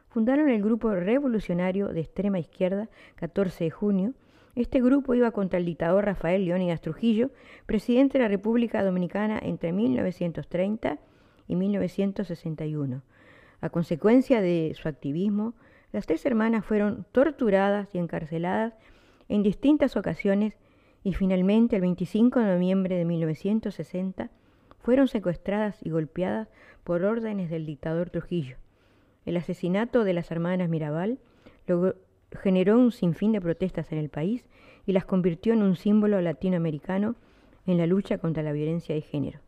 fundaron 0.08 0.48
el 0.48 0.62
grupo 0.62 0.90
revolucionario 0.94 1.88
de 1.88 2.00
extrema 2.00 2.38
izquierda 2.38 2.88
14 3.16 3.64
de 3.64 3.70
junio. 3.70 4.14
Este 4.54 4.80
grupo 4.80 5.12
iba 5.12 5.32
contra 5.32 5.58
el 5.58 5.66
dictador 5.66 6.06
Rafael 6.06 6.46
Leónidas 6.46 6.80
Trujillo, 6.80 7.28
presidente 7.66 8.16
de 8.16 8.24
la 8.24 8.28
República 8.28 8.82
Dominicana 8.82 9.38
entre 9.42 9.70
1930 9.74 10.98
y 11.46 11.56
1961. 11.56 13.02
A 13.62 13.70
consecuencia 13.70 14.40
de 14.40 14.74
su 14.74 14.88
activismo, 14.88 15.54
las 15.92 16.04
tres 16.04 16.26
hermanas 16.26 16.64
fueron 16.64 17.06
torturadas 17.12 17.94
y 17.94 17.98
encarceladas 17.98 18.74
en 19.28 19.44
distintas 19.44 19.96
ocasiones 19.96 20.58
y 21.04 21.14
finalmente 21.14 21.76
el 21.76 21.82
25 21.82 22.40
de 22.40 22.46
noviembre 22.46 22.96
de 22.96 23.04
1960 23.04 24.30
fueron 24.80 25.06
secuestradas 25.06 25.78
y 25.80 25.90
golpeadas 25.90 26.48
por 26.82 27.04
órdenes 27.04 27.50
del 27.50 27.64
dictador 27.64 28.10
Trujillo. 28.10 28.56
El 29.26 29.36
asesinato 29.36 30.02
de 30.02 30.14
las 30.14 30.32
hermanas 30.32 30.68
Mirabal 30.68 31.20
generó 32.32 32.80
un 32.80 32.90
sinfín 32.90 33.30
de 33.30 33.40
protestas 33.40 33.92
en 33.92 33.98
el 33.98 34.08
país 34.08 34.44
y 34.86 34.92
las 34.92 35.04
convirtió 35.04 35.52
en 35.52 35.62
un 35.62 35.76
símbolo 35.76 36.20
latinoamericano 36.20 37.14
en 37.66 37.78
la 37.78 37.86
lucha 37.86 38.18
contra 38.18 38.42
la 38.42 38.50
violencia 38.50 38.92
de 38.92 39.02
género. 39.02 39.38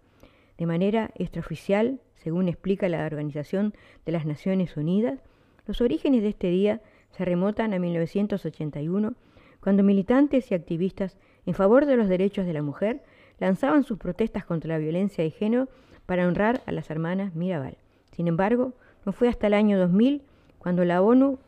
De 0.58 0.66
manera 0.66 1.10
extraoficial, 1.16 2.00
según 2.16 2.48
explica 2.48 2.88
la 2.88 3.04
Organización 3.06 3.74
de 4.06 4.12
las 4.12 4.24
Naciones 4.26 4.76
Unidas, 4.76 5.20
los 5.66 5.80
orígenes 5.80 6.22
de 6.22 6.28
este 6.28 6.48
día 6.48 6.80
se 7.10 7.24
remontan 7.24 7.74
a 7.74 7.78
1981, 7.78 9.14
cuando 9.60 9.82
militantes 9.82 10.50
y 10.50 10.54
activistas 10.54 11.16
en 11.46 11.54
favor 11.54 11.86
de 11.86 11.96
los 11.96 12.08
derechos 12.08 12.46
de 12.46 12.52
la 12.52 12.62
mujer 12.62 13.02
lanzaban 13.38 13.84
sus 13.84 13.98
protestas 13.98 14.44
contra 14.44 14.68
la 14.68 14.78
violencia 14.78 15.24
de 15.24 15.30
género 15.30 15.68
para 16.06 16.26
honrar 16.26 16.62
a 16.66 16.72
las 16.72 16.90
hermanas 16.90 17.34
Mirabal. 17.34 17.76
Sin 18.12 18.28
embargo, 18.28 18.74
no 19.04 19.12
fue 19.12 19.28
hasta 19.28 19.46
el 19.46 19.54
año 19.54 19.78
2000 19.78 20.22
cuando 20.58 20.84
la 20.84 21.02
ONU 21.02 21.38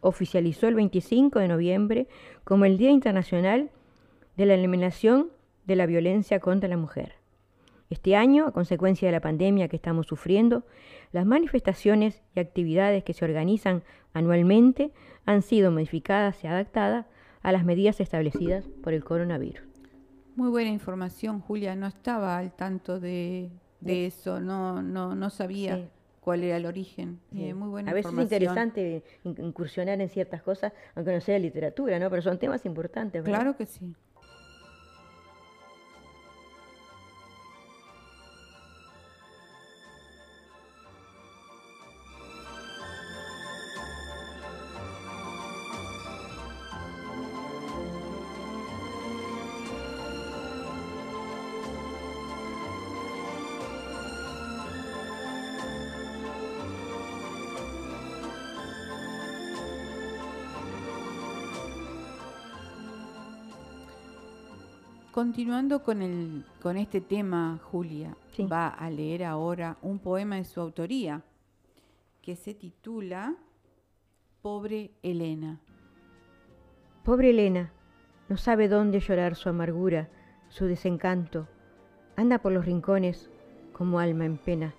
oficializó 0.00 0.68
el 0.68 0.74
25 0.74 1.38
de 1.38 1.48
noviembre 1.48 2.06
como 2.44 2.64
el 2.64 2.76
Día 2.76 2.90
Internacional 2.90 3.70
de 4.36 4.46
la 4.46 4.54
Eliminación 4.54 5.28
de 5.66 5.76
la 5.76 5.86
Violencia 5.86 6.40
contra 6.40 6.68
la 6.68 6.76
Mujer. 6.76 7.17
Este 7.90 8.16
año, 8.16 8.46
a 8.46 8.52
consecuencia 8.52 9.08
de 9.08 9.12
la 9.12 9.20
pandemia 9.20 9.68
que 9.68 9.76
estamos 9.76 10.06
sufriendo, 10.06 10.64
las 11.12 11.24
manifestaciones 11.24 12.22
y 12.34 12.40
actividades 12.40 13.02
que 13.02 13.14
se 13.14 13.24
organizan 13.24 13.82
anualmente 14.12 14.92
han 15.24 15.42
sido 15.42 15.70
modificadas 15.70 16.42
y 16.44 16.46
adaptadas 16.46 17.06
a 17.42 17.52
las 17.52 17.64
medidas 17.64 18.00
establecidas 18.00 18.66
por 18.82 18.92
el 18.92 19.04
coronavirus. 19.04 19.62
Muy 20.36 20.50
buena 20.50 20.70
información, 20.70 21.40
Julia. 21.40 21.74
No 21.74 21.86
estaba 21.86 22.38
al 22.38 22.52
tanto 22.52 23.00
de, 23.00 23.50
eso, 23.84 24.38
no, 24.38 24.82
no, 24.82 25.14
no 25.14 25.30
sabía. 25.30 25.88
cuál 26.20 26.44
era 26.44 26.58
el 26.58 26.66
origen. 26.66 27.18
Eh, 27.34 27.54
muy 27.54 27.68
buena 27.68 27.90
a 27.90 27.94
veces 27.94 28.12
es 28.12 28.18
interesante 28.18 29.02
incursionar 29.24 30.00
en 30.00 30.08
ciertas 30.10 30.42
cosas, 30.42 30.72
aunque 30.94 31.12
no 31.12 31.20
sea 31.20 31.38
literatura, 31.38 31.98
¿no? 31.98 32.10
Pero 32.10 32.22
son 32.22 32.38
temas 32.38 32.66
importantes. 32.66 33.24
Claro 33.24 33.56
que 33.56 33.66
sí. 33.66 33.94
Continuando 65.28 65.82
con, 65.82 66.00
el, 66.00 66.46
con 66.62 66.78
este 66.78 67.02
tema, 67.02 67.60
Julia 67.62 68.16
va 68.50 68.68
a 68.68 68.88
leer 68.88 69.24
ahora 69.24 69.76
un 69.82 69.98
poema 69.98 70.36
de 70.36 70.46
su 70.46 70.58
autoría 70.58 71.20
que 72.22 72.34
se 72.34 72.54
titula 72.54 73.34
Pobre 74.40 74.90
Elena. 75.02 75.60
Pobre 77.04 77.28
Elena, 77.28 77.70
no 78.30 78.38
sabe 78.38 78.68
dónde 78.68 79.00
llorar 79.00 79.34
su 79.34 79.50
amargura, 79.50 80.08
su 80.48 80.64
desencanto. 80.64 81.46
Anda 82.16 82.38
por 82.38 82.52
los 82.52 82.64
rincones 82.64 83.28
como 83.74 84.00
alma 84.00 84.24
en 84.24 84.38
pena. 84.38 84.74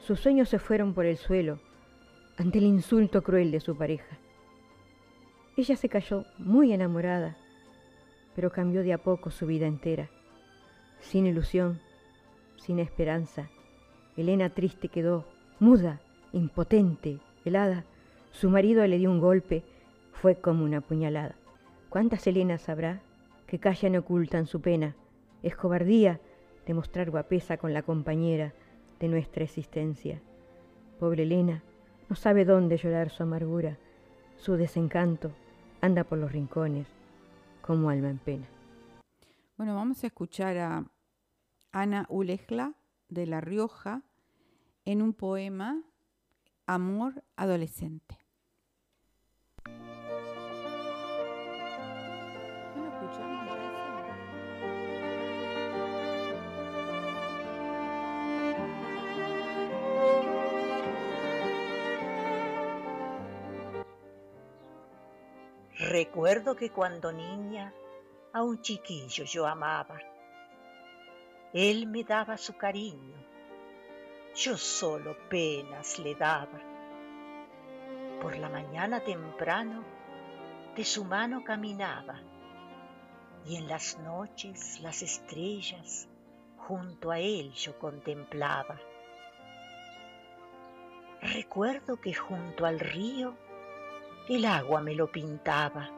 Sus 0.00 0.20
sueños 0.20 0.50
se 0.50 0.58
fueron 0.58 0.92
por 0.92 1.06
el 1.06 1.16
suelo 1.16 1.60
ante 2.36 2.58
el 2.58 2.64
insulto 2.64 3.22
cruel 3.22 3.50
de 3.52 3.60
su 3.60 3.74
pareja. 3.74 4.18
Ella 5.56 5.76
se 5.76 5.88
cayó 5.88 6.26
muy 6.36 6.74
enamorada 6.74 7.38
pero 8.36 8.52
cambió 8.52 8.82
de 8.82 8.92
a 8.92 8.98
poco 8.98 9.30
su 9.30 9.46
vida 9.46 9.66
entera. 9.66 10.10
Sin 11.00 11.26
ilusión, 11.26 11.80
sin 12.56 12.78
esperanza, 12.78 13.48
Elena 14.16 14.50
triste 14.50 14.88
quedó, 14.88 15.24
muda, 15.58 16.00
impotente, 16.32 17.18
helada. 17.46 17.84
Su 18.30 18.50
marido 18.50 18.86
le 18.86 18.98
dio 18.98 19.10
un 19.10 19.20
golpe, 19.20 19.64
fue 20.12 20.36
como 20.36 20.64
una 20.64 20.82
puñalada. 20.82 21.34
¿Cuántas 21.88 22.26
Elenas 22.26 22.68
habrá 22.68 23.00
que 23.46 23.58
callan 23.58 23.94
y 23.94 23.98
ocultan 23.98 24.46
su 24.46 24.60
pena? 24.60 24.94
Es 25.42 25.56
cobardía 25.56 26.20
demostrar 26.66 27.10
guapesa 27.10 27.56
con 27.56 27.72
la 27.72 27.82
compañera 27.82 28.52
de 29.00 29.08
nuestra 29.08 29.44
existencia. 29.44 30.20
Pobre 30.98 31.22
Elena, 31.22 31.62
no 32.10 32.16
sabe 32.16 32.44
dónde 32.44 32.76
llorar 32.76 33.08
su 33.08 33.22
amargura, 33.22 33.78
su 34.36 34.56
desencanto 34.56 35.32
anda 35.80 36.04
por 36.04 36.18
los 36.18 36.32
rincones, 36.32 36.95
como 37.66 37.90
alma 37.90 38.10
en 38.10 38.18
pena. 38.18 38.46
Bueno, 39.56 39.74
vamos 39.74 40.04
a 40.04 40.06
escuchar 40.06 40.56
a 40.58 40.84
Ana 41.72 42.06
Ulejla 42.08 42.74
de 43.08 43.26
La 43.26 43.40
Rioja 43.40 44.02
en 44.84 45.02
un 45.02 45.12
poema 45.12 45.82
Amor 46.66 47.24
Adolescente. 47.36 48.25
Recuerdo 65.88 66.56
que 66.56 66.70
cuando 66.70 67.12
niña 67.12 67.72
a 68.32 68.42
un 68.42 68.60
chiquillo 68.60 69.22
yo 69.22 69.46
amaba. 69.46 70.00
Él 71.52 71.86
me 71.86 72.02
daba 72.02 72.36
su 72.36 72.56
cariño, 72.56 73.14
yo 74.34 74.56
solo 74.56 75.16
penas 75.28 76.00
le 76.00 76.16
daba. 76.16 76.58
Por 78.20 78.36
la 78.36 78.48
mañana 78.48 78.98
temprano 78.98 79.84
de 80.74 80.84
su 80.84 81.04
mano 81.04 81.44
caminaba 81.44 82.20
y 83.44 83.54
en 83.54 83.68
las 83.68 83.96
noches 84.00 84.80
las 84.80 85.02
estrellas 85.02 86.08
junto 86.66 87.12
a 87.12 87.20
él 87.20 87.52
yo 87.52 87.78
contemplaba. 87.78 88.80
Recuerdo 91.22 92.00
que 92.00 92.12
junto 92.12 92.66
al 92.66 92.80
río 92.80 93.36
el 94.28 94.44
agua 94.44 94.80
me 94.80 94.94
lo 94.94 95.10
pintaba 95.10 95.88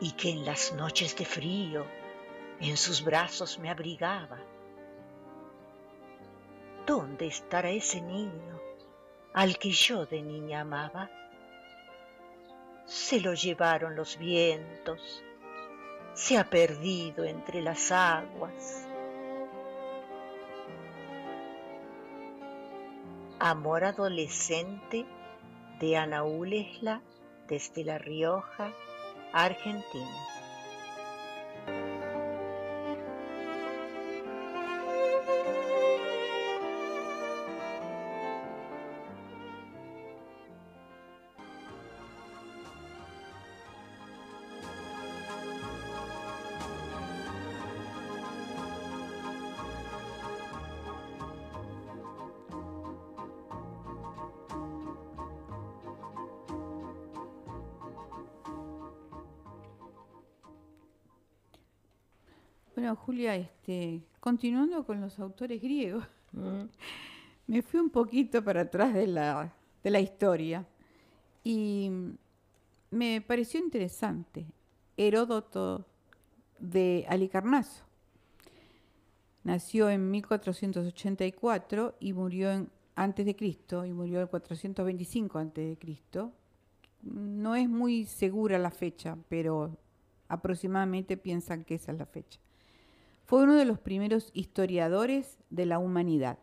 y 0.00 0.12
que 0.12 0.30
en 0.30 0.44
las 0.44 0.72
noches 0.72 1.14
de 1.16 1.24
frío 1.24 1.86
en 2.60 2.76
sus 2.76 3.04
brazos 3.04 3.58
me 3.58 3.70
abrigaba. 3.70 4.38
¿Dónde 6.86 7.26
estará 7.26 7.70
ese 7.70 8.00
niño 8.00 8.60
al 9.32 9.56
que 9.56 9.70
yo 9.70 10.04
de 10.04 10.20
niña 10.20 10.62
amaba? 10.62 11.08
Se 12.86 13.20
lo 13.20 13.34
llevaron 13.34 13.94
los 13.94 14.18
vientos, 14.18 15.22
se 16.14 16.38
ha 16.38 16.50
perdido 16.50 17.24
entre 17.24 17.62
las 17.62 17.92
aguas. 17.92 18.88
Amor 23.38 23.84
adolescente 23.84 25.06
de 25.80 25.96
Ana 25.96 26.22
Ulesla 26.22 27.00
desde 27.48 27.84
La 27.84 27.98
Rioja, 27.98 28.72
Argentina. 29.32 30.29
Julia, 63.20 63.36
este, 63.36 64.00
continuando 64.18 64.82
con 64.86 64.98
los 64.98 65.18
autores 65.18 65.60
griegos, 65.60 66.02
mm. 66.32 66.62
me 67.48 67.60
fui 67.60 67.78
un 67.78 67.90
poquito 67.90 68.42
para 68.42 68.62
atrás 68.62 68.94
de 68.94 69.06
la, 69.06 69.52
de 69.84 69.90
la 69.90 70.00
historia 70.00 70.66
y 71.44 71.90
me 72.90 73.20
pareció 73.20 73.60
interesante. 73.60 74.46
Heródoto 74.96 75.84
de 76.58 77.04
Alicarnaso. 77.10 77.84
Nació 79.44 79.90
en 79.90 80.10
1484 80.10 81.96
y 82.00 82.14
murió 82.14 82.50
en, 82.50 82.70
antes 82.94 83.26
de 83.26 83.36
Cristo 83.36 83.84
y 83.84 83.92
murió 83.92 84.22
en 84.22 84.28
425 84.28 85.38
antes 85.38 85.68
de 85.68 85.76
Cristo. 85.76 86.32
No 87.02 87.54
es 87.54 87.68
muy 87.68 88.06
segura 88.06 88.58
la 88.58 88.70
fecha, 88.70 89.18
pero 89.28 89.76
aproximadamente 90.26 91.18
piensan 91.18 91.64
que 91.64 91.74
esa 91.74 91.92
es 91.92 91.98
la 91.98 92.06
fecha. 92.06 92.40
Fue 93.30 93.44
uno 93.44 93.54
de 93.54 93.64
los 93.64 93.78
primeros 93.78 94.32
historiadores 94.34 95.38
de 95.50 95.64
la 95.64 95.78
humanidad. 95.78 96.40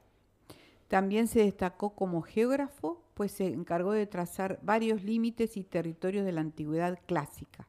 También 0.88 1.28
se 1.28 1.42
destacó 1.42 1.94
como 1.96 2.22
geógrafo, 2.22 3.04
pues 3.14 3.34
se 3.34 3.48
encargó 3.48 3.92
de 3.92 4.08
trazar 4.08 4.58
varios 4.62 5.04
límites 5.04 5.58
y 5.58 5.66
territorios 5.66 6.24
de 6.24 6.32
la 6.32 6.40
antigüedad 6.40 6.98
clásica. 7.06 7.68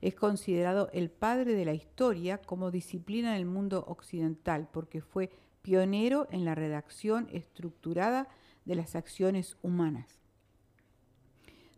Es 0.00 0.14
considerado 0.14 0.88
el 0.92 1.10
padre 1.10 1.56
de 1.56 1.64
la 1.64 1.74
historia 1.74 2.38
como 2.38 2.70
disciplina 2.70 3.30
en 3.34 3.38
el 3.38 3.46
mundo 3.46 3.86
occidental 3.88 4.68
porque 4.72 5.00
fue 5.00 5.32
pionero 5.62 6.28
en 6.30 6.44
la 6.44 6.54
redacción 6.54 7.26
estructurada 7.32 8.28
de 8.66 8.76
las 8.76 8.94
acciones 8.94 9.56
humanas. 9.62 10.20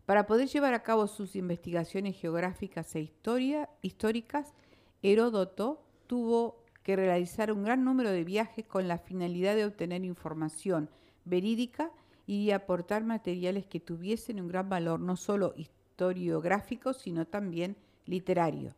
Para 0.05 0.27
poder 0.27 0.47
llevar 0.47 0.75
a 0.75 0.83
cabo 0.83 1.07
sus 1.07 1.35
investigaciones 1.35 2.15
geográficas 2.17 2.95
e 2.95 3.01
historia, 3.01 3.67
históricas, 3.81 4.53
Heródoto 5.01 5.83
tuvo 6.05 6.66
que 6.87 6.95
realizar 6.95 7.51
un 7.51 7.65
gran 7.65 7.83
número 7.83 8.11
de 8.11 8.23
viajes 8.23 8.63
con 8.63 8.87
la 8.87 8.97
finalidad 8.97 9.57
de 9.57 9.65
obtener 9.65 10.05
información 10.05 10.89
verídica 11.25 11.91
y 12.25 12.51
aportar 12.51 13.03
materiales 13.03 13.65
que 13.65 13.81
tuviesen 13.81 14.39
un 14.39 14.47
gran 14.47 14.69
valor 14.69 15.01
no 15.01 15.17
solo 15.17 15.53
historiográfico, 15.57 16.93
sino 16.93 17.27
también 17.27 17.75
literario. 18.05 18.73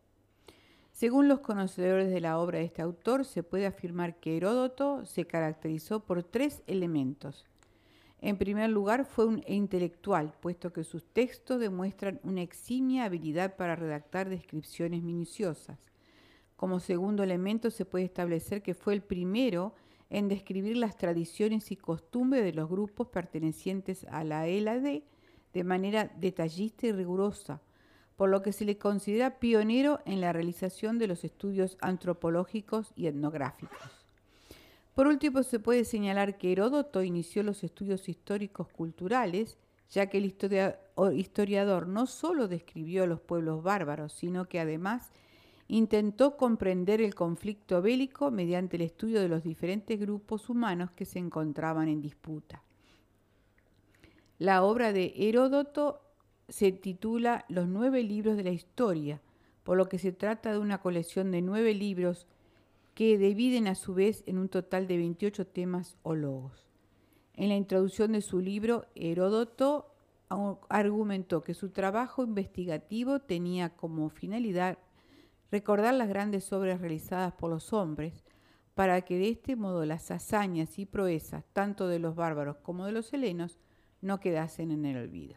Según 0.92 1.28
los 1.28 1.42
conocedores 1.42 2.10
de 2.10 2.20
la 2.20 2.40
obra 2.40 2.58
de 2.58 2.66
este 2.66 2.82
autor, 2.82 3.26
se 3.26 3.44
puede 3.44 3.68
afirmar 3.68 4.20
que 4.20 4.38
Heródoto 4.38 5.06
se 5.06 5.26
caracterizó 5.26 6.00
por 6.00 6.24
tres 6.24 6.64
elementos. 6.66 7.46
En 8.22 8.40
primer 8.40 8.72
lugar, 8.72 9.06
fue 9.06 9.28
un 9.28 9.44
intelectual, 9.46 10.34
puesto 10.42 10.74
que 10.74 10.84
sus 10.84 11.06
textos 11.06 11.60
demuestran 11.60 12.20
una 12.24 12.42
eximia 12.42 13.04
habilidad 13.04 13.56
para 13.56 13.76
redactar 13.76 14.30
descripciones 14.30 15.04
minuciosas. 15.04 15.89
Como 16.60 16.82
segundo 16.82 17.24
elemento, 17.24 17.72
se 17.72 17.86
puede 17.86 18.04
establecer 18.04 18.62
que 18.62 18.74
fue 18.74 18.94
el 18.94 19.02
primero 19.02 19.74
en 20.10 20.28
describir 20.28 20.76
las 20.76 20.98
tradiciones 20.98 21.72
y 21.72 21.78
costumbres 21.78 22.44
de 22.44 22.52
los 22.52 22.70
grupos 22.70 23.08
pertenecientes 23.08 24.06
a 24.12 24.26
la 24.26 24.46
ELAD 24.46 25.04
de 25.54 25.64
manera 25.64 26.12
detallista 26.18 26.88
y 26.88 26.92
rigurosa, 26.92 27.62
por 28.18 28.30
lo 28.30 28.42
que 28.42 28.52
se 28.52 28.66
le 28.66 28.78
considera 28.78 29.40
pionero 29.40 30.02
en 30.04 30.20
la 30.20 30.34
realización 30.34 31.00
de 31.00 31.08
los 31.08 31.24
estudios 31.24 31.78
antropológicos 31.80 32.92
y 32.98 33.08
etnográficos. 33.08 34.06
Por 34.96 35.08
último, 35.08 35.44
se 35.44 35.62
puede 35.62 35.86
señalar 35.86 36.38
que 36.38 36.52
Heródoto 36.52 37.04
inició 37.04 37.42
los 37.42 37.64
estudios 37.64 38.10
históricos 38.10 38.68
culturales, 38.68 39.58
ya 39.90 40.08
que 40.08 40.18
el 40.18 40.26
historiador 40.26 41.88
no 41.88 42.06
solo 42.06 42.50
describió 42.50 43.06
a 43.06 43.08
los 43.08 43.22
pueblos 43.22 43.64
bárbaros, 43.64 44.12
sino 44.12 44.50
que 44.50 44.60
además 44.60 45.10
intentó 45.70 46.36
comprender 46.36 47.00
el 47.00 47.14
conflicto 47.14 47.82
bélico 47.82 48.32
mediante 48.32 48.76
el 48.76 48.82
estudio 48.82 49.22
de 49.22 49.30
los 49.30 49.44
diferentes 49.44 50.00
grupos 50.00 50.50
humanos 50.50 50.90
que 50.92 51.06
se 51.06 51.20
encontraban 51.20 51.88
en 51.88 52.02
disputa. 52.02 52.64
La 54.40 54.64
obra 54.64 54.92
de 54.92 55.14
Heródoto 55.16 56.02
se 56.48 56.72
titula 56.72 57.46
Los 57.50 57.68
nueve 57.68 58.02
libros 58.02 58.36
de 58.36 58.44
la 58.44 58.50
historia, 58.50 59.22
por 59.64 59.78
lo 59.78 59.88
que 59.88 60.00
se 60.00 60.12
trata 60.12 60.52
de 60.52 60.58
una 60.58 60.82
colección 60.82 61.30
de 61.30 61.44
nueve 61.44 61.76
libros 61.76 62.26
que 62.96 63.20
dividen 63.20 63.68
a 63.68 63.76
su 63.76 63.94
vez 63.94 64.24
en 64.26 64.40
un 64.40 64.50
total 64.50 64.88
de 64.88 64.98
28 64.98 65.46
temas 65.46 65.98
o 66.02 66.16
logos. 66.16 66.66
En 67.36 67.50
la 67.50 67.56
introducción 67.56 68.14
de 68.14 68.22
su 68.22 68.40
libro, 68.40 68.88
Heródoto 68.96 69.94
argumentó 70.68 71.44
que 71.44 71.54
su 71.54 71.70
trabajo 71.70 72.24
investigativo 72.24 73.20
tenía 73.20 73.70
como 73.76 74.10
finalidad 74.10 74.80
recordar 75.52 75.94
las 75.94 76.10
grandes 76.10 76.52
obras 76.54 76.82
realizadas 76.82 77.34
por 77.34 77.50
los 77.50 77.74
hombres, 77.74 78.24
para 78.76 79.02
que 79.02 79.18
de 79.18 79.30
este 79.30 79.56
modo 79.56 79.86
las 79.86 80.10
hazañas 80.12 80.80
y 80.80 80.86
proezas, 80.86 81.44
tanto 81.54 81.88
de 81.88 82.00
los 82.00 82.16
bárbaros 82.16 82.58
como 82.58 82.86
de 82.86 82.94
los 82.94 83.12
helenos, 83.14 83.58
no 84.02 84.20
quedasen 84.20 84.72
en 84.72 84.86
el 84.86 84.98
olvido. 84.98 85.36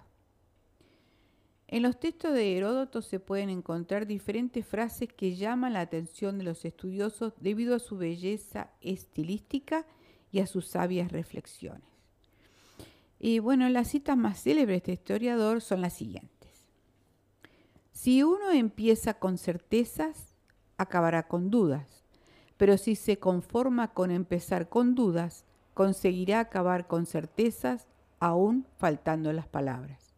En 1.73 1.83
los 1.83 1.99
textos 1.99 2.35
de 2.35 2.57
Heródoto 2.57 3.01
se 3.01 3.19
pueden 3.19 3.49
encontrar 3.49 4.07
diferentes 4.07 4.67
frases 4.67 5.09
que 5.09 5.37
llaman 5.37 5.73
la 5.73 5.81
atención 5.81 6.37
de 6.37 6.45
los 6.45 6.67
estudiosos 6.67 7.33
debido 7.41 7.75
a 7.75 7.79
su 7.79 7.97
belleza 7.97 8.71
estilística 8.83 9.87
y 10.31 10.41
a 10.41 10.47
sus 10.47 10.67
sabias 10.67 11.11
reflexiones. 11.11 11.89
Y 13.19 13.39
bueno, 13.39 13.69
las 13.71 13.89
citas 13.89 14.17
más 14.19 14.43
célebres 14.43 14.83
de 14.83 14.93
este 14.93 14.93
historiador 14.93 15.63
son 15.63 15.81
las 15.81 15.95
siguientes. 15.95 16.32
Si 18.03 18.25
uno 18.25 18.51
empieza 18.51 19.15
con 19.15 19.39
certezas, 19.39 20.35
acabará 20.77 21.29
con 21.29 21.51
dudas, 21.51 22.03
pero 22.57 22.77
si 22.77 22.97
se 22.97 23.21
conforma 23.21 23.95
con 23.95 24.11
empezar 24.11 24.69
con 24.69 24.97
dudas, 24.97 25.45
conseguirá 25.73 26.41
acabar 26.41 26.89
con 26.89 27.07
certezas, 27.07 27.87
aún 28.19 28.67
faltando 28.77 29.33
las 29.33 29.47
palabras. 29.47 30.17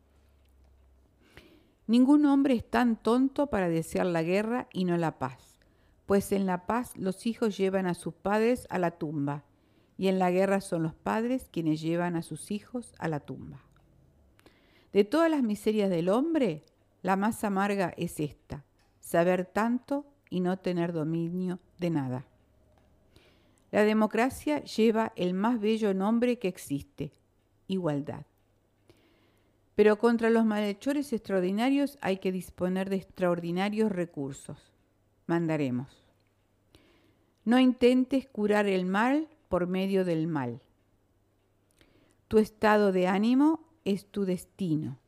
Ningún 1.87 2.25
hombre 2.25 2.55
es 2.55 2.65
tan 2.65 2.97
tonto 2.97 3.49
para 3.49 3.69
desear 3.69 4.07
la 4.07 4.23
guerra 4.23 4.67
y 4.73 4.87
no 4.87 4.97
la 4.97 5.19
paz, 5.19 5.59
pues 6.07 6.33
en 6.33 6.47
la 6.47 6.65
paz 6.65 6.97
los 6.97 7.27
hijos 7.27 7.55
llevan 7.55 7.85
a 7.85 7.93
sus 7.93 8.15
padres 8.15 8.67
a 8.71 8.79
la 8.79 8.93
tumba, 8.93 9.45
y 9.99 10.09
en 10.09 10.19
la 10.19 10.31
guerra 10.31 10.63
son 10.63 10.85
los 10.85 10.95
padres 10.95 11.51
quienes 11.53 11.83
llevan 11.83 12.17
a 12.17 12.23
sus 12.23 12.51
hijos 12.51 12.95
a 12.99 13.09
la 13.09 13.21
tumba. 13.21 13.61
De 14.95 15.05
todas 15.05 15.31
las 15.31 15.43
miserias 15.43 15.91
del 15.91 16.09
hombre, 16.09 16.65
la 17.05 17.17
más 17.17 17.45
amarga 17.45 17.93
es 17.99 18.19
esta, 18.19 18.65
saber 18.99 19.45
tanto 19.45 20.07
y 20.31 20.41
no 20.41 20.59
tener 20.59 20.95
dominio 20.95 21.61
de 21.79 21.91
nada. 21.91 22.25
La 23.71 23.85
democracia 23.85 24.65
lleva 24.65 25.13
el 25.15 25.35
más 25.35 25.61
bello 25.61 25.93
nombre 25.93 26.39
que 26.39 26.49
existe, 26.49 27.13
igualdad. 27.69 28.25
Pero 29.75 29.99
contra 29.99 30.31
los 30.31 30.47
malhechores 30.47 31.13
extraordinarios 31.13 31.99
hay 32.01 32.17
que 32.17 32.33
disponer 32.33 32.89
de 32.89 32.97
extraordinarios 32.97 33.93
recursos. 33.93 34.73
Mandaremos. 35.27 35.91
No 37.45 37.61
intentes 37.61 38.27
curar 38.29 38.67
el 38.67 38.87
mal 38.87 39.29
por 39.51 39.67
medio 39.67 40.07
del 40.07 40.27
mal. 40.27 40.63
Tu 42.29 42.39
estado 42.39 42.93
de 42.93 43.09
ánimo 43.09 43.61
es 43.85 44.07
tu 44.07 44.25
destino. 44.25 45.04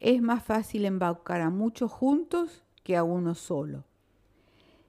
Es 0.00 0.22
más 0.22 0.44
fácil 0.44 0.84
embaucar 0.84 1.40
a 1.40 1.50
muchos 1.50 1.90
juntos 1.90 2.64
que 2.84 2.96
a 2.96 3.02
uno 3.02 3.34
solo. 3.34 3.84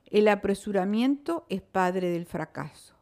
El 0.06 0.28
apresuramiento 0.28 1.46
es 1.50 1.62
padre 1.62 2.10
del 2.10 2.26
fracaso. 2.26 2.96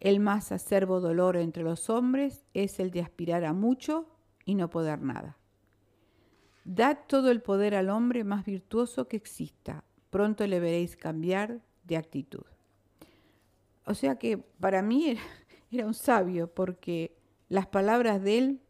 El 0.00 0.20
más 0.20 0.52
acerbo 0.52 1.00
dolor 1.00 1.36
entre 1.36 1.62
los 1.62 1.88
hombres 1.88 2.44
es 2.52 2.80
el 2.80 2.90
de 2.90 3.00
aspirar 3.00 3.44
a 3.44 3.52
mucho 3.52 4.06
y 4.44 4.54
no 4.54 4.68
poder 4.68 5.00
nada. 5.00 5.38
Dad 6.64 6.98
todo 7.06 7.30
el 7.30 7.40
poder 7.42 7.74
al 7.74 7.90
hombre 7.90 8.24
más 8.24 8.44
virtuoso 8.44 9.08
que 9.08 9.16
exista. 9.16 9.84
Pronto 10.10 10.46
le 10.46 10.60
veréis 10.60 10.96
cambiar 10.96 11.60
de 11.84 11.96
actitud. 11.96 12.44
O 13.84 13.94
sea 13.94 14.18
que 14.18 14.36
para 14.38 14.82
mí 14.82 15.10
era, 15.70 15.86
un 15.86 15.94
sabio 15.94 16.52
porque 16.52 17.16
las 17.48 17.66
palabras 17.66 18.20
de 18.20 18.38
él, 18.38 18.60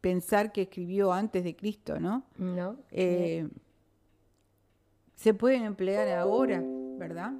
pensar 0.00 0.52
que 0.52 0.62
escribió 0.62 1.12
antes 1.12 1.44
de 1.44 1.56
Cristo, 1.56 1.98
¿no? 1.98 2.24
No. 2.36 2.76
Eh, 2.90 3.48
se 5.14 5.34
pueden 5.34 5.62
emplear 5.62 6.08
ahora, 6.18 6.62
¿verdad? 6.98 7.32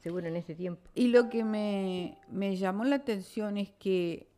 Seguro 0.00 0.26
en 0.28 0.36
ese 0.36 0.54
tiempo. 0.54 0.82
Y 0.94 1.08
lo 1.08 1.28
que 1.30 1.44
me, 1.44 2.18
me 2.30 2.56
llamó 2.56 2.84
la 2.84 2.96
atención 2.96 3.56
es 3.56 3.70
que 3.72 4.28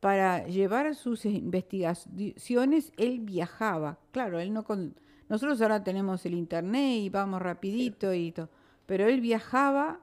para 0.00 0.46
llevar 0.46 0.94
sus 0.94 1.24
investigaciones, 1.24 2.92
él 2.96 3.20
viajaba. 3.20 3.98
Claro, 4.12 4.38
él 4.38 4.52
no 4.52 4.64
con... 4.64 4.94
Nosotros 5.28 5.60
ahora 5.60 5.82
tenemos 5.82 6.24
el 6.26 6.34
internet 6.34 7.00
y 7.02 7.08
vamos 7.08 7.42
rapidito 7.42 8.14
y 8.14 8.30
todo, 8.30 8.48
pero 8.86 9.08
él 9.08 9.20
viajaba 9.20 10.00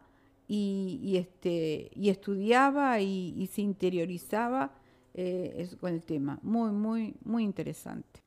y, 0.48 1.16
este, 1.16 1.90
y 1.96 2.10
estudiaba 2.10 3.00
y, 3.00 3.50
se 3.52 3.62
interiorizaba 3.62 4.74
eh, 5.14 5.70
con 5.80 5.94
el 5.94 6.04
tema. 6.04 6.40
Muy, 6.42 6.72
muy, 6.72 7.16
muy 7.24 7.44
interesante. 7.44 8.24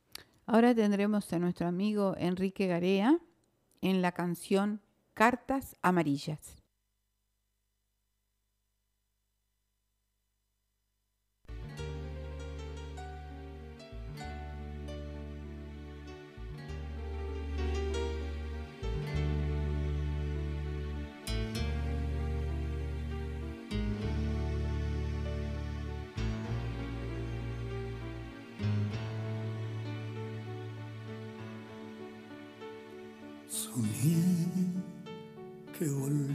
Ahora 0.46 0.74
tendremos 0.74 1.32
a 1.32 1.38
nuestro 1.38 1.66
amigo 1.66 2.14
Enrique 2.18 2.66
Garea 2.66 3.18
en 3.80 4.02
la 4.02 4.12
canción 4.12 4.80
Cartas 5.14 5.76
Amarillas. 5.82 6.55
Que 35.86 36.25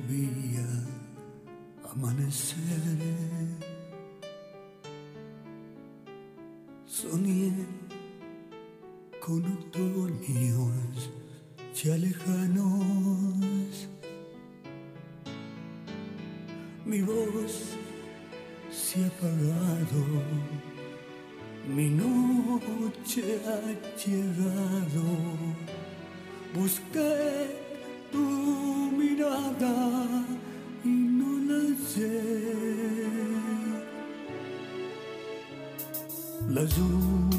La 36.77 37.30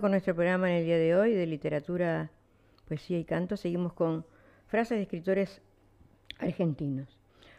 Con 0.00 0.10
nuestro 0.10 0.34
programa 0.34 0.68
en 0.70 0.78
el 0.78 0.84
día 0.86 0.98
de 0.98 1.14
hoy 1.14 1.34
de 1.34 1.46
literatura, 1.46 2.28
poesía 2.88 3.16
y 3.16 3.24
canto, 3.24 3.56
seguimos 3.56 3.92
con 3.92 4.26
frases 4.66 4.96
de 4.96 5.02
escritores 5.02 5.62
argentinos. 6.40 7.16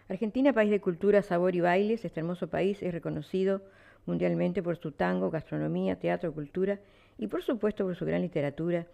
Argentina, 0.09 0.51
país 0.51 0.69
de 0.69 0.81
cultura, 0.81 1.21
sabor 1.21 1.55
y 1.55 1.61
bailes, 1.61 2.03
este 2.03 2.19
hermoso 2.19 2.49
país 2.49 2.83
es 2.83 2.93
reconocido 2.93 3.61
mundialmente 4.05 4.61
por 4.61 4.75
su 4.75 4.91
tango, 4.91 5.31
gastronomía, 5.31 5.97
teatro, 5.97 6.33
cultura 6.33 6.79
y 7.17 7.27
por 7.27 7.41
supuesto 7.41 7.85
por 7.85 7.95
su 7.95 8.05
gran 8.05 8.21
literatura. 8.21 8.85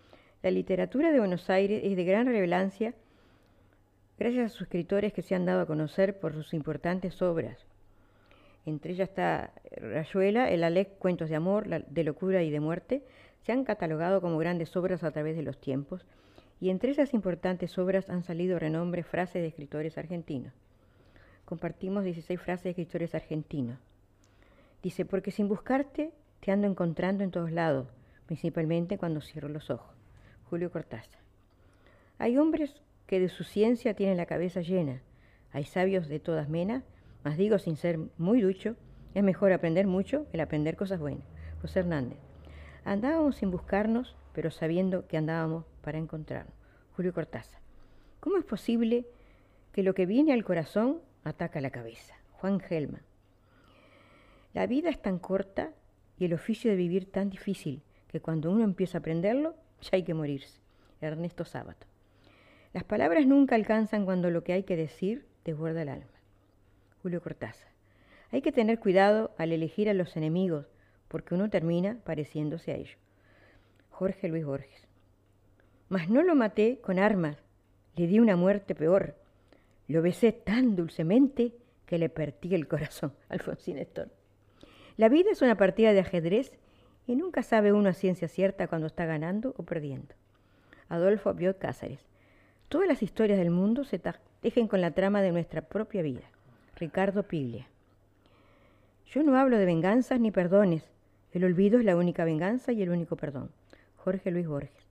La 0.44 0.52
literatura 0.52 1.12
de 1.12 1.18
Buenos 1.18 1.50
Aires 1.50 1.82
es 1.84 1.96
de 1.96 2.04
gran 2.04 2.28
relevancia 2.28 2.94
gracias 4.20 4.46
a 4.46 4.50
sus 4.50 4.62
escritores 4.64 5.14
que 5.14 5.24
se 5.24 5.34
han 5.34 5.46
dado 5.46 5.62
a 5.62 5.66
conocer 5.66 6.20
por 6.20 6.34
sus 6.34 6.54
importantes 6.54 7.20
obras. 7.24 7.66
Entre 8.68 8.92
ellas 8.92 9.10
está 9.10 9.54
Rayuela, 9.72 10.52
El 10.52 10.64
Alec, 10.64 11.00
Cuentos 11.00 11.30
de 11.30 11.36
Amor, 11.36 11.68
de 11.68 12.04
Locura 12.04 12.44
y 12.44 12.52
de 12.52 12.60
Muerte, 12.60 13.04
se 13.42 13.52
han 13.52 13.64
catalogado 13.64 14.22
como 14.22 14.38
grandes 14.38 14.76
obras 14.76 15.04
a 15.04 15.12
través 15.12 15.36
de 15.36 15.44
los 15.44 15.60
tiempos, 15.60 16.06
y 16.60 16.70
entre 16.70 16.92
esas 16.92 17.14
importantes 17.14 17.78
obras 17.78 18.10
han 18.10 18.24
salido 18.24 18.60
renombre 18.60 19.04
frases 19.04 19.42
de 19.42 19.48
escritores 19.48 19.98
argentinos. 19.98 20.54
Compartimos 21.46 22.04
16 22.04 22.40
frases 22.40 22.64
de 22.64 22.70
escritores 22.70 23.16
argentinos. 23.16 23.80
Dice, 24.84 25.06
porque 25.06 25.32
sin 25.32 25.48
buscarte 25.48 26.12
te 26.40 26.52
ando 26.52 26.68
encontrando 26.68 27.24
en 27.24 27.32
todos 27.32 27.52
lados, 27.52 27.88
principalmente 28.26 28.98
cuando 28.98 29.22
cierro 29.22 29.50
los 29.50 29.70
ojos. 29.70 29.96
Julio 30.50 30.72
Cortázar. 30.72 31.20
Hay 32.18 32.38
hombres 32.38 32.82
que 33.08 33.20
de 33.20 33.30
su 33.30 33.44
ciencia 33.44 33.96
tienen 33.96 34.18
la 34.18 34.26
cabeza 34.26 34.62
llena. 34.62 35.02
Hay 35.52 35.66
sabios 35.66 36.08
de 36.08 36.20
todas 36.20 36.48
menas, 36.48 36.84
mas 37.24 37.38
digo 37.38 37.60
sin 37.60 37.76
ser 37.76 38.00
muy 38.18 38.42
ducho, 38.42 38.76
es 39.14 39.24
mejor 39.24 39.52
aprender 39.52 39.88
mucho 39.88 40.28
el 40.32 40.40
aprender 40.40 40.76
cosas 40.76 41.00
buenas. 41.00 41.26
José 41.62 41.80
Hernández. 41.80 42.31
Andábamos 42.84 43.36
sin 43.36 43.52
buscarnos, 43.52 44.16
pero 44.34 44.52
sabiendo 44.52 45.08
que 45.08 45.18
andábamos 45.18 45.66
para 45.82 45.98
encontrarnos. 45.98 46.54
Julio 46.96 47.14
Cortázar. 47.14 47.62
¿Cómo 48.20 48.38
es 48.38 48.46
posible 48.46 49.06
que 49.72 49.84
lo 49.84 49.94
que 49.94 50.06
viene 50.06 50.34
al 50.34 50.44
corazón 50.44 51.00
ataca 51.24 51.62
la 51.62 51.70
cabeza? 51.70 52.16
Juan 52.34 52.60
Gelman. 52.60 53.02
La 54.54 54.68
vida 54.68 54.90
es 54.90 55.02
tan 55.02 55.20
corta 55.20 55.72
y 56.18 56.26
el 56.26 56.34
oficio 56.34 56.72
de 56.72 56.78
vivir 56.78 57.12
tan 57.12 57.30
difícil 57.30 57.82
que 58.08 58.20
cuando 58.20 58.52
uno 58.52 58.64
empieza 58.64 58.98
a 58.98 59.00
aprenderlo, 59.00 59.56
ya 59.82 59.92
hay 59.94 60.04
que 60.04 60.14
morirse. 60.14 60.60
Ernesto 61.00 61.46
Sábato. 61.46 61.88
Las 62.74 62.84
palabras 62.84 63.26
nunca 63.26 63.56
alcanzan 63.56 64.06
cuando 64.06 64.30
lo 64.30 64.44
que 64.44 64.54
hay 64.54 64.64
que 64.64 64.76
decir 64.76 65.26
desborda 65.44 65.82
el 65.82 65.90
alma. 65.90 66.06
Julio 67.02 67.22
Cortázar. 67.22 67.70
Hay 68.32 68.42
que 68.42 68.52
tener 68.52 68.80
cuidado 68.80 69.32
al 69.38 69.52
elegir 69.52 69.90
a 69.90 69.94
los 69.94 70.16
enemigos, 70.16 70.68
porque 71.12 71.36
uno 71.36 71.50
termina 71.50 71.98
pareciéndose 72.06 72.72
a 72.72 72.76
ellos. 72.76 72.98
Jorge 73.90 74.30
Luis 74.30 74.46
Borges. 74.46 74.88
Mas 75.90 76.10
no 76.10 76.24
lo 76.24 76.36
maté 76.36 76.80
con 76.80 77.00
armas, 77.00 77.36
le 77.98 78.08
di 78.08 78.20
una 78.20 78.38
muerte 78.38 78.76
peor. 78.76 79.16
Lo 79.90 80.02
besé 80.02 80.32
tan 80.32 80.78
dulcemente 80.78 81.54
que 81.86 81.98
le 81.98 82.08
partí 82.08 82.56
el 82.56 82.70
corazón. 82.70 83.12
Alfonsín 83.30 83.78
Estor. 83.78 84.08
La 84.96 85.10
vida 85.10 85.32
es 85.32 85.42
una 85.42 85.58
partida 85.58 85.92
de 85.92 86.00
ajedrez 86.00 86.54
y 87.06 87.18
nunca 87.18 87.44
sabe 87.44 87.74
uno 87.74 87.90
a 87.90 87.94
ciencia 87.94 88.30
cierta 88.30 88.68
cuando 88.68 88.88
está 88.88 89.06
ganando 89.06 89.54
o 89.58 89.64
perdiendo. 89.64 90.16
Adolfo 90.88 91.34
Biot 91.34 91.58
Cáceres. 91.58 92.00
Todas 92.70 92.88
las 92.88 93.04
historias 93.04 93.38
del 93.38 93.52
mundo 93.52 93.84
se 93.84 94.00
tejen 94.40 94.70
con 94.70 94.80
la 94.80 94.92
trama 94.92 95.22
de 95.22 95.34
nuestra 95.34 95.62
propia 95.62 96.04
vida. 96.04 96.24
Ricardo 96.78 97.24
Piglia. 97.24 97.68
Yo 99.08 99.24
no 99.24 99.36
hablo 99.36 99.58
de 99.58 99.66
venganzas 99.66 100.22
ni 100.22 100.32
perdones. 100.32 100.90
El 101.32 101.44
olvido 101.46 101.80
es 101.80 101.86
la 101.86 101.96
única 101.96 102.26
venganza 102.26 102.72
y 102.72 102.82
el 102.82 102.90
único 102.90 103.16
perdón. 103.16 103.52
Jorge 103.98 104.32
Luis 104.32 104.48
Borges. 104.48 104.86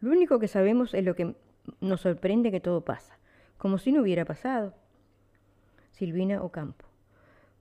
Lo 0.00 0.10
único 0.10 0.38
que 0.38 0.48
sabemos 0.48 0.94
es 0.94 1.04
lo 1.04 1.14
que 1.14 1.34
nos 1.80 2.00
sorprende 2.00 2.50
que 2.50 2.60
todo 2.60 2.84
pasa, 2.84 3.18
como 3.58 3.78
si 3.78 3.92
no 3.92 4.02
hubiera 4.02 4.24
pasado. 4.24 4.74
Silvina 5.92 6.42
Ocampo. 6.42 6.84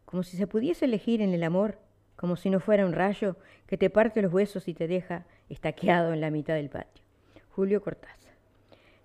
Como 0.06 0.24
si 0.24 0.38
se 0.38 0.48
pudiese 0.48 0.86
elegir 0.86 1.22
en 1.22 1.34
el 1.34 1.44
amor, 1.44 1.80
como 2.16 2.36
si 2.36 2.50
no 2.50 2.60
fuera 2.60 2.86
un 2.86 2.94
rayo 2.94 3.36
que 3.68 3.78
te 3.78 3.90
parte 3.90 4.22
los 4.22 4.34
huesos 4.34 4.68
y 4.68 4.74
te 4.74 4.88
deja 4.88 5.26
estaqueado 5.50 6.14
en 6.14 6.22
la 6.22 6.32
mitad 6.32 6.56
del 6.56 6.70
patio. 6.70 7.04
Julio 7.50 7.82
Cortázar. 7.82 8.34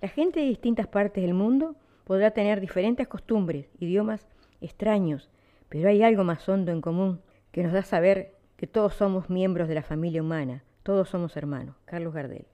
La 0.01 0.09
gente 0.09 0.41
de 0.41 0.47
distintas 0.47 0.87
partes 0.87 1.23
del 1.23 1.35
mundo 1.35 1.77
podrá 2.05 2.33
tener 2.33 2.61
diferentes 2.61 3.09
costumbres, 3.09 3.67
idiomas 3.79 4.27
extraños, 4.61 5.31
pero 5.69 5.89
hay 5.89 6.03
algo 6.03 6.25
más 6.25 6.49
hondo 6.49 6.73
en 6.73 6.81
común 6.81 7.21
que 7.51 7.63
nos 7.63 7.73
da 7.73 7.83
saber 7.83 8.35
que 8.63 8.69
todos 8.69 8.95
somos 8.95 9.29
miembros 9.29 9.67
de 9.67 9.75
la 9.75 9.83
familia 9.83 10.23
humana, 10.23 10.63
todos 10.85 11.09
somos 11.09 11.37
hermanos. 11.37 11.75
Carlos 11.85 12.15
Gardel. 12.15 12.47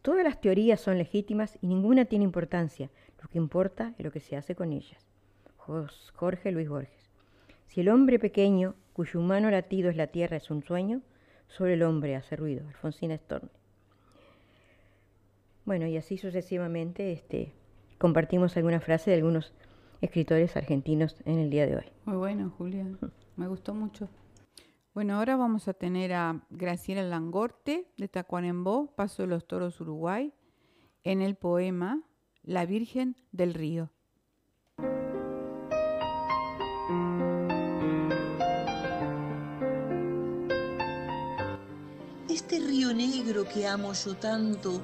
Todas 0.00 0.24
las 0.24 0.40
teorías 0.40 0.80
son 0.80 0.96
legítimas 0.96 1.58
y 1.60 1.66
ninguna 1.66 2.06
tiene 2.06 2.24
importancia. 2.24 2.88
Lo 3.20 3.28
que 3.28 3.36
importa 3.36 3.92
es 3.98 4.04
lo 4.06 4.10
que 4.10 4.20
se 4.20 4.34
hace 4.34 4.54
con 4.54 4.72
ellas. 4.72 5.06
Jorge 5.58 6.52
Luis 6.52 6.70
Borges. 6.70 7.10
Si 7.66 7.82
el 7.82 7.90
hombre 7.90 8.18
pequeño, 8.18 8.76
cuyo 8.94 9.20
humano 9.20 9.50
latido 9.50 9.90
es 9.90 9.96
la 9.96 10.06
tierra, 10.06 10.38
es 10.38 10.50
un 10.50 10.62
sueño, 10.62 11.02
sobre 11.48 11.74
el 11.74 11.82
hombre 11.82 12.16
hace 12.16 12.34
ruido. 12.36 12.66
Alfonsina 12.66 13.18
Storni. 13.18 13.50
Bueno, 15.66 15.86
y 15.86 15.98
así 15.98 16.16
sucesivamente 16.16 17.12
este, 17.12 17.52
compartimos 17.98 18.56
alguna 18.56 18.80
frase 18.80 19.10
de 19.10 19.16
algunos 19.16 19.52
escritores 20.00 20.56
argentinos 20.56 21.20
en 21.26 21.40
el 21.40 21.50
día 21.50 21.66
de 21.66 21.76
hoy. 21.76 21.92
Muy 22.06 22.16
bueno, 22.16 22.54
Julia. 22.56 22.86
Me 23.36 23.48
gustó 23.48 23.74
mucho. 23.74 24.08
Bueno, 24.94 25.16
ahora 25.16 25.34
vamos 25.34 25.66
a 25.66 25.74
tener 25.74 26.12
a 26.12 26.46
Graciela 26.50 27.02
Langorte 27.02 27.90
de 27.96 28.06
Tacuarembó, 28.06 28.94
Paso 28.94 29.22
de 29.22 29.28
los 29.28 29.44
Toros, 29.44 29.80
Uruguay, 29.80 30.32
en 31.02 31.20
el 31.20 31.34
poema 31.34 32.04
La 32.44 32.64
Virgen 32.64 33.16
del 33.32 33.54
Río. 33.54 33.90
Este 42.28 42.60
río 42.60 42.94
negro 42.94 43.48
que 43.52 43.66
amo 43.66 43.92
yo 43.94 44.14
tanto, 44.14 44.80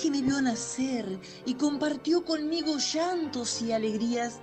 que 0.00 0.08
me 0.08 0.22
vio 0.22 0.40
nacer 0.40 1.18
y 1.46 1.54
compartió 1.54 2.24
conmigo 2.24 2.76
llantos 2.78 3.60
y 3.60 3.72
alegrías, 3.72 4.38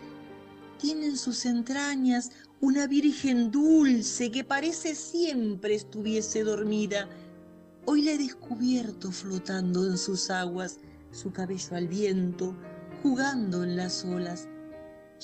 tiene 0.78 1.06
en 1.06 1.18
sus 1.18 1.46
entrañas 1.46 2.32
una 2.62 2.88
virgen 2.88 3.52
dulce 3.52 4.32
que 4.32 4.44
parece 4.44 4.96
siempre 4.96 5.76
estuviese 5.76 6.44
dormida. 6.44 7.10
Hoy 7.86 8.02
la 8.02 8.12
he 8.12 8.18
descubierto 8.18 9.12
flotando 9.12 9.86
en 9.86 9.98
sus 9.98 10.30
aguas, 10.30 10.80
su 11.12 11.32
cabello 11.32 11.76
al 11.76 11.88
viento, 11.88 12.56
jugando 13.04 13.64
en 13.64 13.76
las 13.76 14.06
olas, 14.06 14.48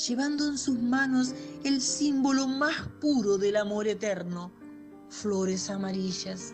llevando 0.08 0.48
en 0.48 0.58
sus 0.58 0.80
manos 0.80 1.34
el 1.64 1.82
símbolo 1.82 2.48
más 2.48 2.88
puro 3.00 3.38
del 3.38 3.56
amor 3.56 3.88
eterno, 3.88 4.52
flores 5.10 5.70
amarillas. 5.70 6.54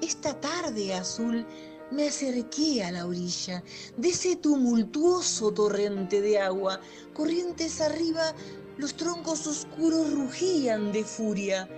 Esta 0.00 0.40
tarde 0.40 0.94
azul 0.94 1.46
me 1.90 2.08
acerqué 2.08 2.82
a 2.84 2.92
la 2.92 3.06
orilla 3.06 3.62
de 3.96 4.08
ese 4.08 4.36
tumultuoso 4.36 5.52
torrente 5.52 6.20
de 6.20 6.38
agua, 6.38 6.80
corrientes 7.12 7.80
arriba 7.80 8.34
los 8.80 8.94
troncos 8.94 9.46
oscuros 9.46 10.10
rugían 10.10 10.90
de 10.90 11.04
furia, 11.04 11.68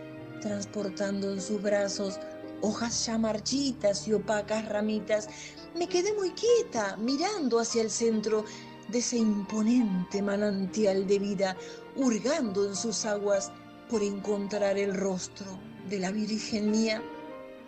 transportando 0.40 1.32
en 1.32 1.40
sus 1.40 1.60
brazos 1.60 2.20
hojas 2.60 3.06
ya 3.06 3.18
marchitas 3.18 4.06
y 4.06 4.12
opacas 4.12 4.68
ramitas. 4.68 5.28
Me 5.76 5.88
quedé 5.88 6.14
muy 6.14 6.30
quieta, 6.30 6.96
mirando 6.98 7.58
hacia 7.58 7.82
el 7.82 7.90
centro 7.90 8.44
de 8.86 8.98
ese 8.98 9.16
imponente 9.16 10.22
manantial 10.22 11.04
de 11.08 11.18
vida, 11.18 11.56
hurgando 11.96 12.64
en 12.68 12.76
sus 12.76 13.04
aguas 13.04 13.50
por 13.90 14.00
encontrar 14.04 14.78
el 14.78 14.94
rostro 14.94 15.58
de 15.88 15.98
la 15.98 16.12
Virgen 16.12 16.70
mía. 16.70 17.02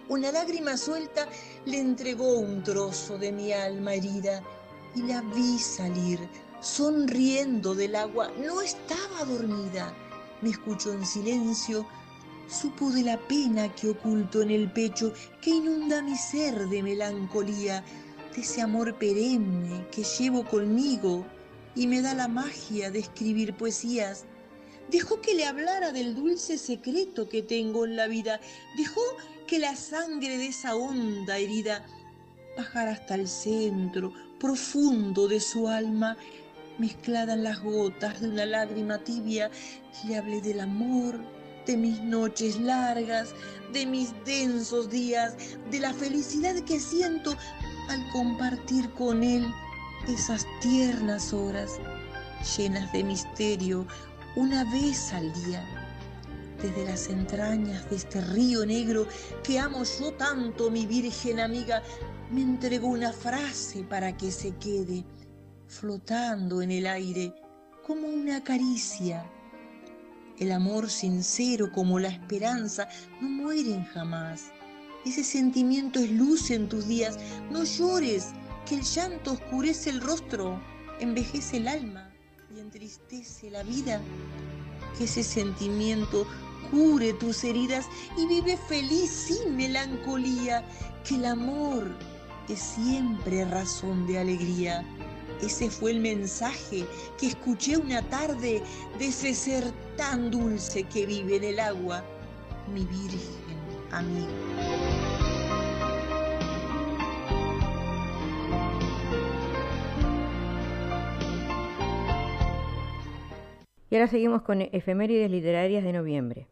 Una 0.09 0.31
lágrima 0.31 0.77
suelta 0.77 1.29
le 1.65 1.81
entregó 1.81 2.39
un 2.39 2.63
trozo 2.63 3.19
de 3.19 3.33
mi 3.33 3.53
alma 3.53 3.95
herida 3.95 4.45
y 4.95 5.03
la 5.03 5.23
vi 5.23 5.59
salir 5.59 6.21
sonriendo 6.65 7.75
del 7.75 7.95
agua. 7.95 8.33
No 8.43 8.63
estaba 8.63 9.25
dormida. 9.25 9.95
Me 10.41 10.51
escuchó 10.51 10.93
en 10.93 11.07
silencio. 11.07 11.87
Supo 12.49 12.91
de 12.91 13.03
la 13.03 13.19
pena 13.19 13.75
que 13.75 13.91
oculto 13.91 14.43
en 14.43 14.51
el 14.51 14.71
pecho, 14.73 15.13
que 15.41 15.51
inunda 15.51 16.03
mi 16.03 16.17
ser 16.17 16.69
de 16.69 16.83
melancolía, 16.83 17.85
de 18.35 18.41
ese 18.41 18.61
amor 18.61 18.99
perenne 18.99 19.87
que 19.91 20.05
llevo 20.05 20.45
conmigo 20.45 21.25
y 21.75 21.87
me 21.87 22.03
da 22.03 22.15
la 22.15 22.29
magia 22.29 22.91
de 22.91 22.99
escribir 22.99 23.55
poesías. 23.55 24.25
Dejó 24.91 25.21
que 25.21 25.35
le 25.35 25.47
hablara 25.47 25.93
del 25.93 26.15
dulce 26.15 26.59
secreto 26.59 27.29
que 27.29 27.43
tengo 27.43 27.87
en 27.87 27.97
la 27.97 28.07
vida. 28.07 28.41
Dejó 28.77 29.01
que 29.47 29.59
la 29.59 29.75
sangre 29.77 30.37
de 30.37 30.49
esa 30.49 30.77
honda 30.77 31.39
herida 31.39 31.87
bajara 32.57 32.93
hasta 32.93 33.15
el 33.15 33.27
centro 33.27 34.13
profundo 34.39 35.27
de 35.27 35.41
su 35.41 35.69
alma 35.69 36.17
mezclada 36.79 37.35
en 37.35 37.45
las 37.45 37.61
gotas 37.63 38.21
de 38.21 38.29
una 38.29 38.47
lágrima 38.47 38.99
tibia, 38.99 39.51
le 40.07 40.17
hablé 40.17 40.41
del 40.41 40.61
amor, 40.61 41.21
de 41.67 41.77
mis 41.77 42.01
noches 42.03 42.59
largas, 42.61 43.35
de 43.73 43.87
mis 43.87 44.13
densos 44.25 44.91
días, 44.91 45.35
de 45.71 45.81
la 45.81 45.93
felicidad 45.93 46.55
que 46.65 46.79
siento 46.79 47.35
al 47.89 48.11
compartir 48.13 48.91
con 48.91 49.23
él 49.23 49.47
esas 50.09 50.47
tiernas 50.61 51.33
horas 51.33 51.79
llenas 52.57 52.93
de 52.93 53.05
misterio 53.05 53.87
una 54.37 54.65
vez 54.73 55.13
al 55.13 55.33
día. 55.45 55.65
Desde 56.61 56.85
las 56.85 57.09
entrañas 57.09 57.89
de 57.91 57.97
este 57.97 58.21
río 58.21 58.65
negro 58.65 59.07
que 59.43 59.59
amo 59.59 59.83
yo 59.99 60.13
tanto, 60.15 60.71
mi 60.71 60.87
virgen 60.87 61.41
amiga, 61.41 61.83
me 62.31 62.43
entregó 62.43 62.89
una 62.89 63.13
frase 63.13 63.83
para 63.83 64.17
que 64.17 64.31
se 64.31 64.55
quede 64.57 65.05
flotando 65.75 66.63
en 66.63 66.71
el 66.71 66.87
aire 66.87 67.35
como 67.87 68.07
una 68.07 68.43
caricia. 68.43 69.29
El 70.39 70.53
amor 70.53 70.89
sincero 70.89 71.71
como 71.73 71.99
la 71.99 72.09
esperanza 72.09 72.89
no 73.21 73.29
mueren 73.29 73.85
jamás. 73.85 74.47
Ese 75.05 75.23
sentimiento 75.23 75.99
es 75.99 76.11
luz 76.11 76.51
en 76.51 76.69
tus 76.69 76.87
días. 76.87 77.19
No 77.51 77.65
llores, 77.65 78.29
que 78.67 78.77
el 78.77 78.83
llanto 78.83 79.33
oscurece 79.33 79.91
el 79.91 80.01
rostro, 80.01 80.61
envejece 81.01 81.59
el 81.59 81.69
alma 81.69 82.11
y 82.55 82.61
entristece 82.61 83.51
la 83.51 83.63
vida. 83.63 84.01
Que 84.97 85.05
ese 85.05 85.23
sentimiento 85.23 86.27
cure 86.71 87.13
tus 87.15 87.45
heridas 87.45 87.87
y 88.17 88.27
vive 88.27 88.57
feliz 88.69 89.11
sin 89.11 89.57
melancolía. 89.57 90.65
Que 91.07 91.17
el 91.17 91.27
amor 91.27 91.85
es 92.49 92.61
siempre 92.61 93.45
razón 93.45 94.07
de 94.07 94.19
alegría 94.19 94.85
Ese 95.43 95.71
fue 95.71 95.91
el 95.93 96.01
mensaje 96.01 96.85
que 97.19 97.27
escuché 97.27 97.77
una 97.77 98.03
tarde 98.09 98.63
de 98.99 99.07
ese 99.07 99.35
ser 99.35 99.65
tan 99.97 100.31
dulce 100.31 100.85
que 100.85 101.07
vive 101.07 101.37
en 101.37 101.45
el 101.45 101.61
agua, 101.61 102.05
mi 102.73 102.85
Virgen 102.87 103.45
amiga. 103.91 104.29
Y 113.91 113.97
ahora 113.97 114.09
seguimos 114.09 114.43
con 114.43 114.61
efemérides 114.61 115.31
literarias 115.31 115.85
de 115.85 115.93
noviembre. 115.93 116.49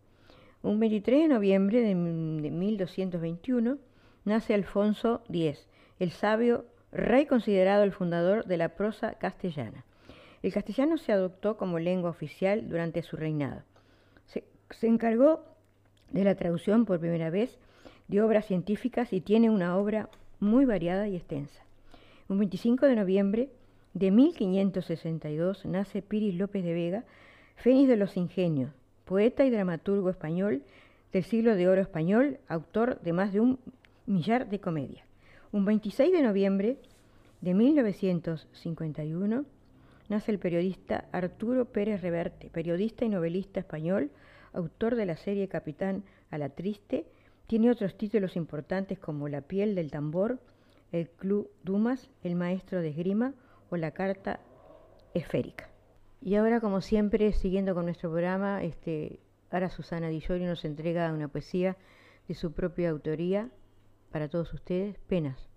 Un 0.63 0.79
23 0.79 1.23
de 1.23 1.29
noviembre 1.29 1.81
de 1.81 1.95
1221 1.97 3.79
nace 4.25 4.55
Alfonso 4.55 5.25
X, 5.29 5.67
el 5.99 6.13
sabio 6.13 6.67
rey 6.93 7.27
considerado 7.27 7.83
el 7.83 7.93
fundador 7.93 8.45
de 8.45 8.59
la 8.59 8.71
prosa 8.71 9.15
castellana. 9.15 9.85
El 10.43 10.53
castellano 10.53 10.99
se 10.99 11.13
adoptó 11.13 11.57
como 11.57 11.79
lengua 11.79 12.11
oficial 12.11 12.69
durante 12.69 13.03
su 13.03 13.17
reinado. 13.17 13.63
Se, 14.27 14.45
encargó 14.87 15.45
de 16.11 16.25
la 16.25 16.35
traducción 16.35 16.85
por 16.85 17.01
primera 17.01 17.31
vez 17.31 17.59
de 18.09 18.23
obras 18.23 18.47
científicas 18.47 19.13
y 19.13 19.21
tiene 19.21 19.51
una 19.51 19.77
obra 19.77 20.09
muy 20.41 20.65
variada 20.65 21.09
y 21.09 21.17
extensa. 21.17 21.63
Un 22.29 22.39
25 22.39 22.87
de 22.87 22.97
noviembre 22.97 23.49
de 23.95 24.11
1562 24.11 25.65
nace 25.67 26.03
Piris 26.03 26.35
López 26.35 26.65
de 26.65 26.73
Vega, 26.73 27.05
Fénix 27.57 27.89
de 27.89 27.97
los 27.97 28.17
Ingenios, 28.17 28.73
poeta 29.05 29.45
y 29.45 29.51
dramaturgo 29.51 30.11
español 30.11 30.63
del 31.13 31.25
siglo 31.25 31.55
de 31.55 31.69
oro 31.69 31.83
español, 31.83 32.39
autor 32.49 33.01
de 33.03 33.13
más 33.13 33.33
de 33.33 33.41
un 33.41 33.59
millar 34.07 34.49
de 34.49 34.61
comedias. 34.61 35.12
Un 35.53 35.67
26 35.67 36.11
de 36.13 36.23
noviembre 36.23 36.79
de 37.43 37.53
1951 37.53 39.45
nace 40.09 40.31
el 40.33 40.39
periodista 40.39 41.05
Arturo 41.13 41.67
Pérez 41.67 42.01
Reverte, 42.01 42.49
periodista 42.49 43.05
y 43.05 43.11
novelista 43.11 43.61
español, 43.61 44.11
autor 44.55 44.95
de 44.95 45.05
la 45.05 45.19
serie 45.19 45.49
Capitán 45.49 46.05
a 46.31 46.39
la 46.39 46.49
Triste. 46.49 47.05
Tiene 47.47 47.71
otros 47.71 47.99
títulos 47.99 48.35
importantes 48.35 48.99
como 48.99 49.29
La 49.29 49.43
piel 49.43 49.75
del 49.75 49.91
tambor, 49.91 50.41
El 50.91 51.11
Club 51.11 51.51
Dumas, 51.63 52.09
El 52.23 52.35
maestro 52.35 52.81
de 52.81 52.89
esgrima 52.89 53.35
o 53.69 53.77
La 53.77 53.91
carta 53.91 54.41
esférica. 55.13 55.69
Y 56.23 56.37
ahora, 56.37 56.63
como 56.63 56.81
siempre, 56.81 57.31
siguiendo 57.35 57.75
con 57.75 57.85
nuestro 57.85 58.11
programa, 58.11 58.65
este, 58.65 59.21
ahora 59.51 59.69
Susana 59.69 60.09
Di 60.09 60.25
nos 60.31 60.65
entrega 60.65 61.13
una 61.13 61.29
poesía 61.29 61.77
de 62.27 62.35
su 62.35 62.53
propia 62.53 62.89
autoría 62.89 63.51
para 64.13 64.29
todos 64.29 64.53
ustedes, 64.53 64.99
Penas. 65.09 65.49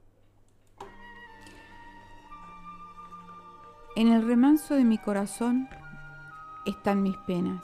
En 3.95 4.07
el 4.07 4.25
remanso 4.25 4.73
de 4.73 4.83
mi 4.83 4.97
corazón 4.97 5.69
están 6.65 7.03
mis 7.03 7.17
penas, 7.27 7.63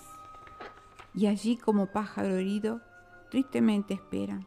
y 1.13 1.27
allí 1.27 1.57
como 1.57 1.87
pájaro 1.87 2.35
herido, 2.35 2.81
tristemente 3.29 3.93
esperan. 3.93 4.45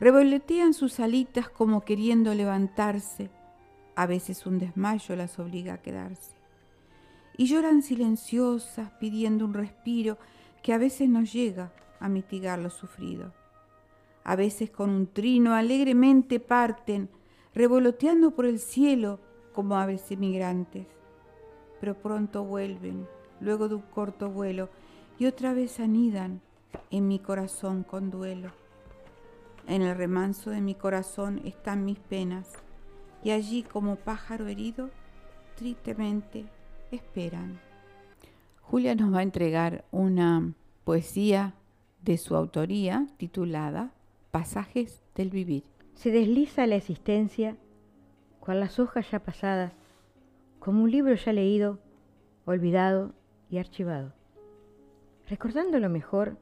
Revolotean 0.00 0.74
sus 0.74 1.00
alitas 1.00 1.48
como 1.48 1.82
queriendo 1.82 2.34
levantarse, 2.34 3.30
a 3.94 4.06
veces 4.06 4.44
un 4.44 4.58
desmayo 4.58 5.16
las 5.16 5.38
obliga 5.38 5.74
a 5.74 5.82
quedarse. 5.82 6.36
Y 7.38 7.46
lloran 7.46 7.82
silenciosas 7.82 8.90
pidiendo 9.00 9.44
un 9.44 9.54
respiro 9.54 10.18
que 10.62 10.74
a 10.74 10.78
veces 10.78 11.08
no 11.08 11.22
llega 11.22 11.72
a 12.00 12.08
mitigar 12.08 12.58
lo 12.58 12.68
sufrido. 12.68 13.32
A 14.28 14.34
veces 14.34 14.70
con 14.70 14.90
un 14.90 15.06
trino 15.06 15.54
alegremente 15.54 16.40
parten, 16.40 17.08
revoloteando 17.54 18.32
por 18.32 18.44
el 18.44 18.58
cielo 18.58 19.20
como 19.52 19.76
aves 19.76 20.10
emigrantes, 20.10 20.88
pero 21.78 21.94
pronto 21.94 22.42
vuelven, 22.42 23.06
luego 23.40 23.68
de 23.68 23.76
un 23.76 23.82
corto 23.82 24.28
vuelo, 24.28 24.68
y 25.16 25.26
otra 25.26 25.54
vez 25.54 25.78
anidan 25.78 26.40
en 26.90 27.06
mi 27.06 27.20
corazón 27.20 27.84
con 27.84 28.10
duelo. 28.10 28.50
En 29.68 29.82
el 29.82 29.96
remanso 29.96 30.50
de 30.50 30.60
mi 30.60 30.74
corazón 30.74 31.40
están 31.44 31.84
mis 31.84 32.00
penas, 32.00 32.50
y 33.22 33.30
allí 33.30 33.62
como 33.62 33.94
pájaro 33.94 34.48
herido, 34.48 34.90
tristemente 35.54 36.46
esperan. 36.90 37.60
Julia 38.60 38.96
nos 38.96 39.14
va 39.14 39.20
a 39.20 39.22
entregar 39.22 39.84
una 39.92 40.52
poesía 40.82 41.54
de 42.02 42.18
su 42.18 42.34
autoría 42.34 43.06
titulada 43.18 43.92
Pasajes 44.36 45.02
del 45.14 45.30
Vivir. 45.30 45.64
Se 45.94 46.10
desliza 46.10 46.66
la 46.66 46.76
existencia 46.76 47.56
con 48.38 48.60
las 48.60 48.78
hojas 48.78 49.10
ya 49.10 49.20
pasadas, 49.20 49.72
como 50.58 50.82
un 50.82 50.90
libro 50.90 51.14
ya 51.14 51.32
leído, 51.32 51.78
olvidado 52.44 53.14
y 53.48 53.56
archivado. 53.56 54.12
Recordando 55.26 55.78
lo 55.78 55.88
mejor, 55.88 56.36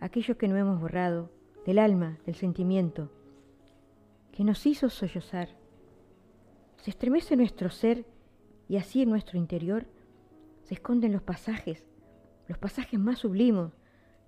aquello 0.00 0.36
que 0.36 0.48
no 0.48 0.58
hemos 0.58 0.82
borrado, 0.82 1.30
del 1.64 1.78
alma, 1.78 2.18
del 2.26 2.34
sentimiento, 2.34 3.10
que 4.30 4.44
nos 4.44 4.66
hizo 4.66 4.90
sollozar. 4.90 5.48
Se 6.76 6.90
estremece 6.90 7.36
nuestro 7.36 7.70
ser 7.70 8.04
y 8.68 8.76
así 8.76 9.00
en 9.00 9.08
nuestro 9.08 9.38
interior 9.38 9.86
se 10.64 10.74
esconden 10.74 11.12
los 11.12 11.22
pasajes, 11.22 11.86
los 12.48 12.58
pasajes 12.58 13.00
más 13.00 13.20
sublimos, 13.20 13.72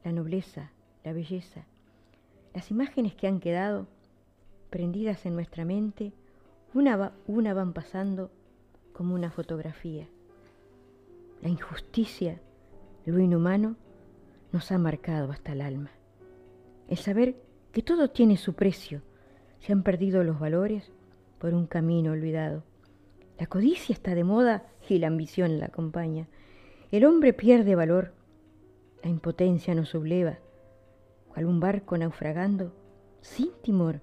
la 0.03 0.12
nobleza, 0.12 0.73
la 1.05 1.12
belleza, 1.12 1.67
las 2.55 2.71
imágenes 2.71 3.15
que 3.15 3.27
han 3.27 3.41
quedado 3.41 3.89
prendidas 4.71 5.27
en 5.27 5.35
nuestra 5.35 5.65
mente 5.65 6.13
una, 6.73 7.13
una 7.27 7.53
van 7.53 7.73
pasando 7.73 8.31
como 8.93 9.15
una 9.15 9.31
fotografía. 9.31 10.09
La 11.43 11.49
injusticia, 11.49 12.41
lo 13.05 13.19
inhumano, 13.19 13.77
nos 14.53 14.71
ha 14.71 14.79
marcado 14.79 15.33
hasta 15.33 15.53
el 15.53 15.61
alma. 15.61 15.91
El 16.89 16.97
saber 16.97 17.37
que 17.73 17.83
todo 17.83 18.11
tiene 18.11 18.37
su 18.37 18.55
precio, 18.55 19.03
se 19.59 19.73
han 19.73 19.83
perdido 19.83 20.23
los 20.23 20.39
valores 20.39 20.93
por 21.39 21.55
un 21.55 21.67
camino 21.67 22.13
olvidado. 22.13 22.63
La 23.39 23.47
codicia 23.47 23.93
está 23.93 24.15
de 24.15 24.23
moda 24.23 24.65
y 24.89 24.99
la 24.99 25.09
ambición 25.09 25.59
la 25.59 25.67
acompaña. 25.67 26.29
El 26.93 27.05
hombre 27.05 27.33
pierde 27.33 27.75
valor, 27.75 28.13
la 29.03 29.11
impotencia 29.11 29.75
nos 29.75 29.89
subleva, 29.89 30.39
cual 31.35 31.47
un 31.47 31.59
barco 31.59 31.99
naufragando, 31.99 32.72
sin 33.20 33.51
timor 33.61 34.01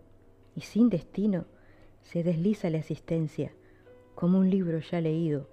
y 0.54 0.62
sin 0.62 0.90
destino, 0.90 1.46
se 2.04 2.24
desliza 2.24 2.70
la 2.70 2.80
existencia 2.80 3.54
como 4.16 4.38
un 4.38 4.50
libro 4.50 4.80
ya 4.80 5.00
leído, 5.00 5.50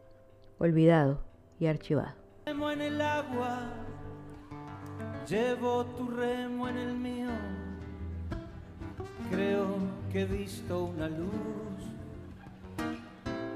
olvidado 0.59 1.23
y 1.61 1.67
archivado. 1.67 2.17
Remo 2.47 2.71
en 2.73 2.81
el 2.81 3.01
agua, 3.01 3.61
llevo 5.29 5.87
tu 5.87 6.09
remo 6.09 6.69
en 6.69 6.79
el 6.79 6.95
mío, 6.95 7.29
creo 9.31 9.77
que 10.11 10.23
he 10.23 10.27
visto 10.27 10.85
una 10.85 11.09
luz 11.09 11.29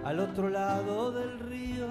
al 0.04 0.20
otro 0.20 0.48
lado 0.48 1.10
del 1.10 1.40
río. 1.40 1.86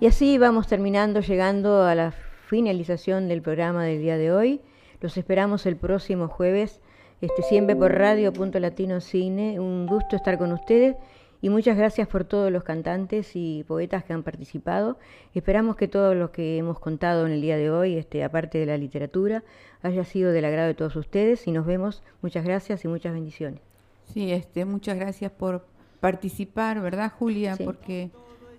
Y 0.00 0.06
así 0.06 0.36
vamos 0.36 0.66
terminando, 0.66 1.20
llegando 1.20 1.84
a 1.84 1.94
la 1.94 2.12
finalización 2.48 3.28
del 3.28 3.40
programa 3.40 3.84
del 3.84 4.00
día 4.00 4.16
de 4.16 4.32
hoy. 4.32 4.60
Los 5.02 5.16
esperamos 5.16 5.66
el 5.66 5.74
próximo 5.74 6.28
jueves 6.28 6.80
este, 7.20 7.42
siempre 7.42 7.74
por 7.74 7.92
Radio 7.92 8.32
Punto 8.32 8.60
Latino 8.60 9.00
Cine. 9.00 9.58
Un 9.58 9.88
gusto 9.88 10.14
estar 10.14 10.38
con 10.38 10.52
ustedes 10.52 10.94
y 11.40 11.50
muchas 11.50 11.76
gracias 11.76 12.06
por 12.06 12.22
todos 12.22 12.52
los 12.52 12.62
cantantes 12.62 13.32
y 13.34 13.64
poetas 13.66 14.04
que 14.04 14.12
han 14.12 14.22
participado. 14.22 14.98
Esperamos 15.34 15.74
que 15.74 15.88
todo 15.88 16.14
lo 16.14 16.30
que 16.30 16.56
hemos 16.56 16.78
contado 16.78 17.26
en 17.26 17.32
el 17.32 17.40
día 17.40 17.56
de 17.56 17.68
hoy, 17.68 17.96
este, 17.96 18.22
aparte 18.22 18.58
de 18.58 18.66
la 18.66 18.76
literatura, 18.76 19.42
haya 19.82 20.04
sido 20.04 20.30
del 20.30 20.44
agrado 20.44 20.68
de 20.68 20.74
todos 20.74 20.94
ustedes 20.94 21.48
y 21.48 21.50
nos 21.50 21.66
vemos. 21.66 22.04
Muchas 22.22 22.44
gracias 22.44 22.84
y 22.84 22.88
muchas 22.88 23.12
bendiciones. 23.12 23.60
Sí, 24.04 24.30
este, 24.30 24.64
muchas 24.64 24.96
gracias 24.96 25.32
por 25.32 25.66
participar, 25.98 26.80
¿verdad, 26.80 27.10
Julia? 27.18 27.56
Porque 27.64 28.12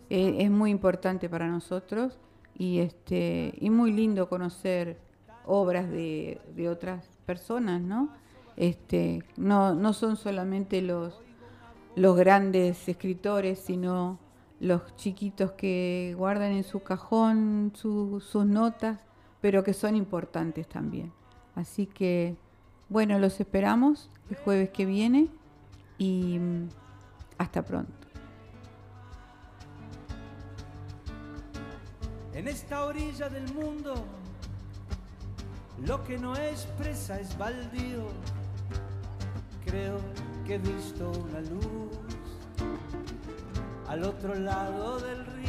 eh, 0.10 0.36
es 0.40 0.52
muy 0.52 0.72
importante 0.72 1.30
para 1.30 1.48
nosotros 1.48 2.20
y 2.58 2.80
este 2.80 3.54
y 3.62 3.70
muy 3.70 3.94
lindo 3.94 4.28
conocer 4.28 4.98
obras 5.46 5.90
de, 5.90 6.40
de 6.56 6.70
otras 6.70 7.06
personas, 7.26 7.82
¿no? 7.82 8.10
Este, 8.56 9.24
no, 9.36 9.74
no 9.74 9.94
son 9.94 10.16
solamente 10.16 10.82
los, 10.82 11.20
los 11.96 12.16
grandes 12.16 12.88
escritores, 12.88 13.60
sino 13.60 14.20
los 14.60 14.96
chiquitos 14.96 15.52
que 15.54 16.14
guardan 16.18 16.52
en 16.54 16.64
su 16.64 16.82
cajón 16.82 17.74
sus 17.76 18.46
notas, 18.46 19.00
pero 19.42 19.64
que 19.64 19.74
son 19.74 19.96
importantes 19.96 20.68
también. 20.68 21.12
Así 21.56 21.86
que, 21.86 22.38
bueno, 22.90 23.20
los 23.20 23.40
esperamos 23.40 24.10
el 24.30 24.38
jueves 24.38 24.70
que 24.70 24.86
viene 24.86 25.28
y 25.98 26.40
mm, 26.40 26.70
hasta 27.38 27.64
pronto. 27.64 27.92
En 32.34 32.48
esta 32.48 32.86
orilla 32.86 33.30
del 33.30 33.54
mundo, 33.54 33.94
lo 35.86 36.04
que 36.04 36.18
no 36.18 36.36
expresa 36.36 37.20
es 37.20 37.38
baldío. 37.38 38.08
Creo 39.66 39.98
que 40.46 40.56
he 40.56 40.60
visto 40.60 41.12
una 41.12 41.42
luz 41.42 41.98
al 43.88 44.04
otro 44.04 44.36
lado 44.36 45.00
del 45.00 45.26
río 45.26 45.44